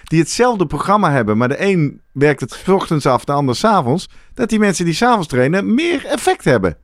[0.03, 3.63] die hetzelfde programma hebben, maar de een werkt het 's ochtends af, de ander 's
[3.63, 6.77] avonds, dat die mensen die 's avonds trainen meer effect hebben.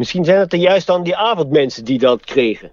[0.00, 2.72] Misschien zijn het er juist dan die avondmensen die dat kregen.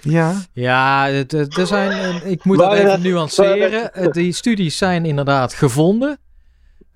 [0.00, 3.92] Ja, Ja, het, het- er zijn, eh, ik moet dat even nuanceren.
[3.94, 6.18] Eh, Die studies zijn inderdaad gevonden.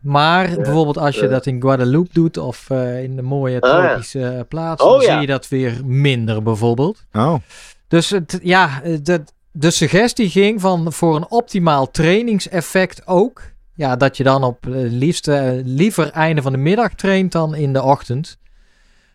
[0.00, 3.88] Maar bijvoorbeeld als je dat in Guadeloupe doet of eh, in de mooie Ah, ja.
[3.88, 5.12] tropische plaatsen, Oh, dan ja.
[5.12, 7.04] zie je dat weer minder bijvoorbeeld.
[7.12, 7.34] oh,
[7.88, 9.22] Dus het, ja, de,
[9.52, 13.42] de suggestie ging van voor een optimaal trainingseffect ook.
[13.74, 17.54] Ja, dat je dan op eh, liefst eh, liever einde van de middag traint dan
[17.54, 18.38] in de ochtend.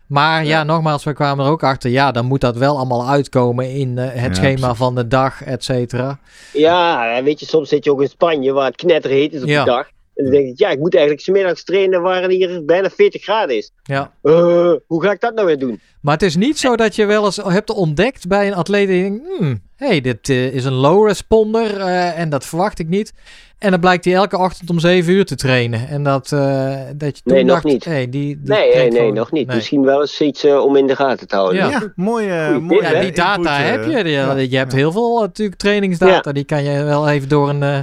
[0.07, 0.63] Maar ja, Ja.
[0.63, 1.89] nogmaals, we kwamen er ook achter.
[1.89, 4.77] Ja, dan moet dat wel allemaal uitkomen in eh, het Ja, schema precies.
[4.77, 6.19] van de dag, et cetera.
[6.53, 9.63] Ja, weet je, soms zit je ook in Spanje waar het knetterheet is op Ja.
[9.63, 9.87] de dag.
[10.15, 12.89] En dan denk ik, ja, ik moet eigenlijk 's middags trainen waar het hier bijna
[12.89, 13.71] 40 graden is.
[13.83, 14.11] Ja.
[14.21, 15.79] Eh, hoe ga ik dat nou weer doen?
[16.01, 18.87] Maar het is niet zo dat je wel eens hebt ontdekt bij een atleet.
[18.87, 22.87] Die denkt, hmm, hey, dit eh, is een low responder eh, en dat verwacht ik
[22.87, 23.13] niet.
[23.59, 25.87] En dan blijkt hij elke ochtend om 7 uur te trainen.
[25.87, 27.85] En dat, eh, dat je toen Nee, nog dacht, niet.
[27.85, 29.47] hey, die, die Nee, nee, nee, nog niet.
[29.47, 29.55] nee.
[29.55, 31.57] Misschien wel eens iets eh, om in de gaten te houden.
[31.57, 31.69] Ja.
[31.69, 33.01] ja, mooie, Goeie mooie tip, Ja, hè?
[33.01, 34.03] die data input, heb je.
[34.03, 34.33] Die- ja.
[34.37, 36.31] Je hebt heel veel natuurlijk trainingsdata.
[36.31, 37.79] Die kan je wel even door een, eh,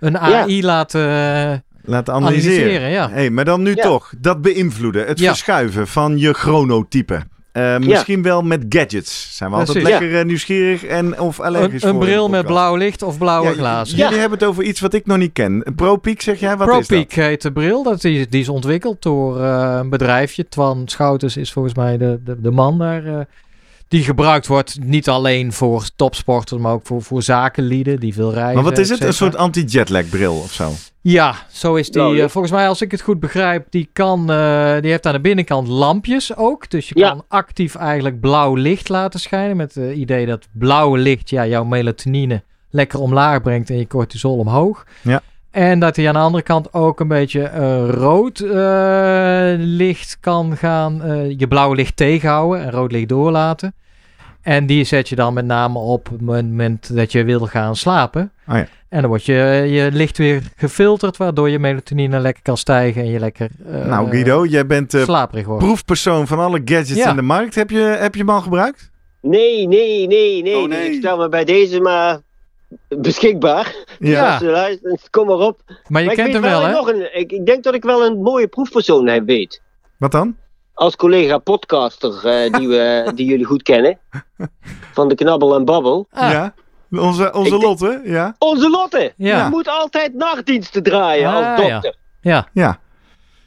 [0.00, 1.00] een AI laten
[1.86, 2.56] Laten analyseren.
[2.62, 2.90] analyseren.
[2.90, 3.10] Ja.
[3.10, 3.82] Hey, maar dan nu Ja.
[3.82, 5.28] toch, dat beïnvloeden, het Ja.
[5.28, 7.22] verschuiven van je chronotype.
[7.54, 9.36] Eh, misschien wel met gadgets.
[9.36, 13.02] Zijn we altijd lekker eh, nieuwsgierig en of allergisch Een, een bril met blauw licht
[13.02, 13.96] of blauwe Ja, glazen.
[13.98, 15.64] Jullie hebben het over iets wat ik nog niet ken.
[15.76, 16.56] ProPeak zeg jij?
[16.56, 16.86] Wat is dat?
[16.86, 17.82] ProPeak heet de bril.
[17.82, 20.48] Dat die, die is ontwikkeld door eh, een bedrijfje.
[20.48, 23.06] Twan Schouters is volgens mij de, de, de man daar.
[23.06, 23.20] eh,
[23.88, 28.54] die gebruikt wordt niet alleen voor topsporters, maar ook voor, voor zakenlieden die veel reizen.
[28.54, 29.00] Maar wat is het?
[29.00, 30.72] et Een soort anti-jetlag bril of zo?
[31.00, 32.00] Ja, zo is die.
[32.00, 32.28] Nou, eh, ja.
[32.28, 35.68] volgens mij, als ik het goed begrijp, die, kan, eh, die heeft aan de binnenkant
[35.68, 36.70] lampjes ook.
[36.70, 37.08] Dus je Ja.
[37.08, 39.56] kan actief eigenlijk blauw licht laten schijnen.
[39.56, 44.38] Met het idee dat blauwe licht ja, jouw melatonine lekker omlaag brengt en je cortisol
[44.38, 44.84] omhoog.
[45.02, 45.22] Ja.
[45.54, 50.56] En dat hij aan de andere kant ook een beetje eh, rood eh, licht kan
[50.56, 51.02] gaan.
[51.02, 53.74] eh, je blauwe licht tegenhouden en rood licht doorlaten.
[54.42, 58.32] En die zet je dan met name op het moment dat je wil gaan slapen.
[58.48, 58.66] Oh ja.
[58.88, 59.34] En dan wordt je,
[59.68, 64.10] je licht weer gefilterd, waardoor je melatonine lekker kan stijgen en je lekker eh, nou
[64.10, 65.64] Guido, jij bent slaperig wordt.
[65.64, 67.10] proefpersoon van alle gadgets Ja.
[67.10, 67.54] in de markt.
[67.54, 68.90] Heb je, heb je hem al gebruikt?
[69.20, 70.56] Nee, nee, nee, nee.
[70.56, 70.90] Oh, nee.
[70.90, 72.18] Ik stel me bij deze maar
[72.88, 73.74] beschikbaar.
[73.98, 74.40] Ja.
[75.10, 75.60] Kom maar op.
[75.88, 76.72] Maar je Maar kent hem wel, hè?
[76.72, 79.62] Nog een, ik, ik denk dat ik wel een mooie proefpersoon heb weet.
[79.98, 80.36] Wat dan?
[80.74, 83.98] Als collega podcaster eh, die, we, die jullie goed kennen.
[84.92, 86.06] Van de Knabbel en Babbel.
[86.10, 86.54] Ah, Ja.
[86.90, 88.34] Onze, onze Ik Lotte, ja.
[88.38, 89.12] Onze Lotte.
[89.16, 89.40] Ja.
[89.42, 91.94] Die moet altijd nachtdiensten draaien Ah, als dokter.
[92.20, 92.48] ja.
[92.52, 92.80] Ja.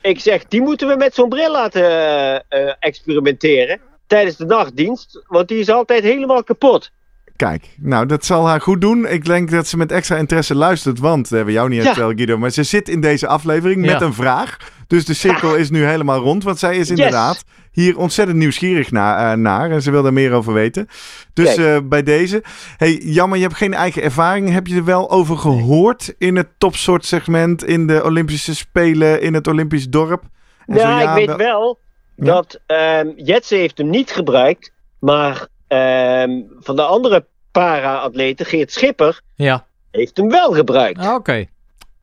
[0.02, 3.80] Ik zeg, die moeten we met zo'n bril laten eh, eh, experimenteren.
[4.08, 5.24] Tijdens de nachtdienst.
[5.28, 6.92] Want die is altijd helemaal kapot.
[7.38, 9.08] Kijk, nou dat zal haar goed doen.
[9.08, 11.86] Ik denk dat ze met extra interesse luistert, want we hebben jou niet Ja.
[11.86, 13.92] verteld Guido, maar ze zit in deze aflevering Ja.
[13.94, 14.58] met een vraag.
[14.88, 16.44] Dus de cirkel is nu helemaal rond.
[16.44, 19.72] Want zij is inderdaad hier ontzettend nieuwsgierig na, eh, naar.
[19.72, 20.88] En ze wil daar meer over weten.
[21.34, 22.44] Dus eh, bij deze.
[22.78, 24.52] Hey, jammer, je hebt geen eigen ervaring.
[24.52, 29.34] Heb je er wel over gehoord in het topsoort segment, in de Olympische Spelen, in
[29.34, 30.24] het Olympisch dorp?
[30.66, 31.80] En zo Ja, ik weet wel- wel
[32.16, 32.26] Ja?
[32.26, 34.72] dat ehm Jetze heeft hem niet gebruikt.
[35.00, 41.00] Maar ehm, van de andere para-atleten, Geert Schipper, Ja, heeft hem wel gebruikt.
[41.00, 41.46] Ah, oké.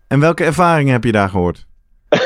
[0.09, 1.67] En welke ervaringen heb je daar gehoord?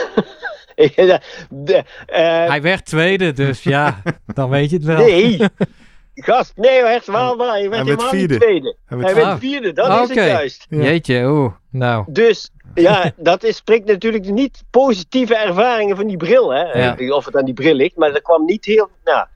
[1.50, 4.02] De- eh, Hij werd tweede, dus ja,
[4.34, 4.98] dan weet je het wel.
[4.98, 5.38] nee,
[6.14, 7.60] gast, nee, echt waar, waar.
[7.62, 8.32] Je werd werd helemaal vierde.
[8.34, 8.76] niet tweede.
[8.86, 9.38] Hij Hij werd Ah.
[9.38, 10.20] vierde, dat is Oké.
[10.20, 10.66] het juist.
[10.68, 10.82] Ja.
[10.82, 12.04] Jeetje, oeh, nou.
[12.08, 16.50] Dus ja, dat is, spreekt natuurlijk de niet positieve ervaringen van die bril.
[16.52, 16.62] Hè?
[16.62, 17.14] Ja.
[17.14, 18.90] Of het aan die bril ligt, maar dat kwam niet heel.
[19.04, 19.26] Nou,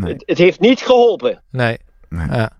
[0.00, 0.12] Nee.
[0.12, 1.42] het, het heeft niet geholpen.
[1.50, 1.78] Nee.
[2.08, 2.26] Nee.
[2.30, 2.50] Ja.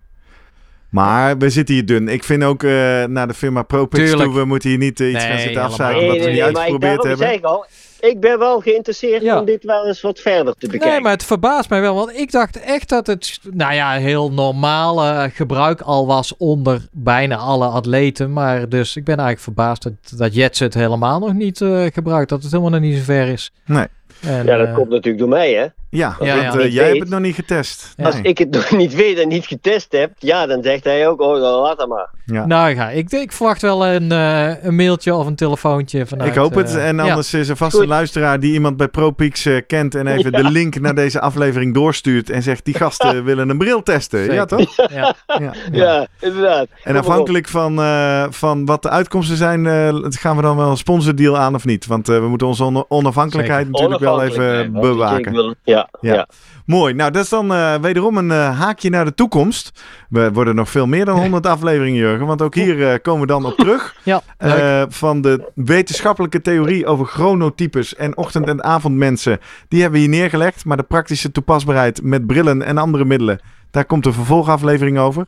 [0.90, 2.08] Maar we zitten hier dun.
[2.08, 5.18] Ik vind ook eh, naar de firma ProPix toe, we moeten hier niet eh, iets
[5.18, 6.06] Nee, gaan zitten niet.
[6.06, 7.42] wat we niet maar ik, uitgeprobeerd hebben.
[7.42, 7.66] al,
[8.00, 9.38] ik ben wel geïnteresseerd Ja.
[9.40, 10.90] om dit wel eens wat verder te bekijken.
[10.90, 11.94] Nee, maar het verbaast mij wel.
[11.94, 16.88] Want ik dacht echt dat het, nou ja, heel normaal eh, gebruik al was onder
[16.92, 18.32] bijna alle atleten.
[18.32, 22.28] Maar dus ik ben eigenlijk verbaasd dat, dat Jets het helemaal nog niet eh, gebruikt.
[22.28, 23.52] Dat het helemaal nog niet zo ver is.
[23.66, 23.86] Nee.
[24.20, 25.66] En, ja, dat komt natuurlijk door mij, hè.
[25.90, 26.60] Ja, Ja, want ja.
[26.60, 27.92] eh, jij hebt het nog niet getest.
[27.96, 28.04] Ja.
[28.04, 31.20] Als ik het nog niet weet en niet getest heb, ja, dan zegt hij ook,
[31.20, 32.08] oh, dan laat dat maar.
[32.24, 32.46] Ja.
[32.46, 36.30] Nou ja, ik, ik verwacht wel een, eh, een mailtje of een telefoontje vanuit...
[36.30, 36.74] ik hoop het.
[36.76, 37.02] eh, En ja.
[37.02, 37.82] anders is er vast Goed.
[37.82, 40.42] een luisteraar die iemand bij ProPix eh, kent en even Ja.
[40.42, 44.20] de link naar deze aflevering doorstuurt en zegt die gasten willen een bril testen.
[44.20, 44.46] Ja, Zeker.
[44.46, 44.76] toch?
[44.90, 45.14] Ja.
[45.38, 45.52] Ja.
[45.72, 46.66] Ja, inderdaad.
[46.84, 50.76] En afhankelijk van, eh, van wat de uitkomsten zijn, eh, gaan we dan wel een
[50.76, 51.86] sponsordeal aan of niet?
[51.86, 53.88] Want eh, we moeten onze on- onafhankelijkheid Zeker.
[53.88, 55.18] natuurlijk wel even bewaken.
[55.26, 56.14] ik wil- Ja, Ja.
[56.14, 56.28] ja.
[56.66, 56.94] Mooi.
[56.94, 59.82] Nou, dat is dan eh, wederom een eh, haakje naar de toekomst.
[60.08, 62.26] We worden nog veel meer dan 100 afleveringen, Jurgen.
[62.26, 63.94] Want ook hier eh, komen we dan op terug.
[64.02, 64.22] Ja.
[64.36, 69.38] Eh, van de wetenschappelijke theorie over chronotypes en ochtend- en avondmensen.
[69.68, 70.64] Die hebben we hier neergelegd.
[70.64, 73.40] Maar de praktische toepasbaarheid met brillen en andere middelen.
[73.70, 75.26] Daar komt een vervolgaflevering over.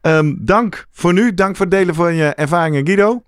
[0.00, 1.34] Ehm, dank voor nu.
[1.34, 3.22] Dank voor het delen van je ervaringen, Guido.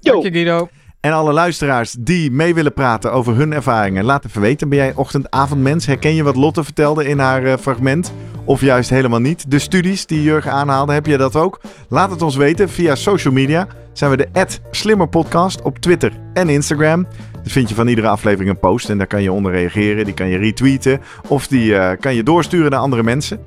[0.00, 0.12] Yo.
[0.12, 0.68] Dank je Guido.
[1.06, 4.68] En alle luisteraars die mee willen praten over hun ervaringen, laat even weten.
[4.68, 5.86] Ben jij ochtend-avondmens?
[5.86, 8.12] Herken je wat Lotte vertelde in haar eh, fragment?
[8.44, 9.50] Of juist helemaal niet?
[9.50, 11.60] De studies die Jurgen aanhaalde, heb je dat ook?
[11.88, 13.66] Laat het ons weten via social media.
[13.92, 14.28] Zijn we de
[14.70, 17.06] @slimmerpodcast op Twitter en Instagram.
[17.42, 20.04] Dus vind je van iedere aflevering een post en daar kan je onder reageren.
[20.04, 23.38] Die kan je retweeten of die eh, kan je doorsturen naar andere mensen.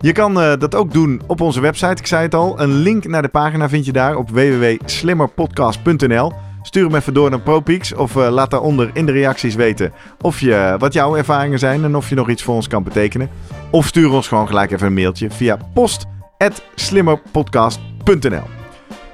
[0.00, 1.96] Je kan eh, dat ook doen op onze website.
[1.96, 2.60] Ik zei het al.
[2.60, 6.32] Een link naar de pagina vind je daar op www.slimmerpodcast.nl.
[6.62, 10.40] Stuur hem even door naar ProPeaks of eh, laat daaronder in de reacties weten of
[10.40, 13.30] je, wat jouw ervaringen zijn en of je nog iets voor ons kan betekenen.
[13.70, 18.42] Of stuur ons gewoon gelijk even een mailtje via post.slimmerpodcast.nl.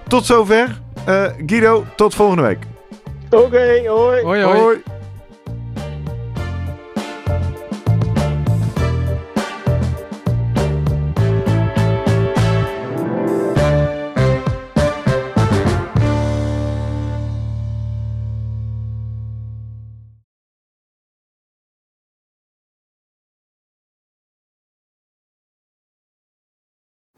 [0.09, 0.81] Tot zover.
[1.05, 2.59] Eh, Guido, tot volgende week.
[3.31, 4.23] Oké, hoi.
[4.23, 4.83] Hoi hoi.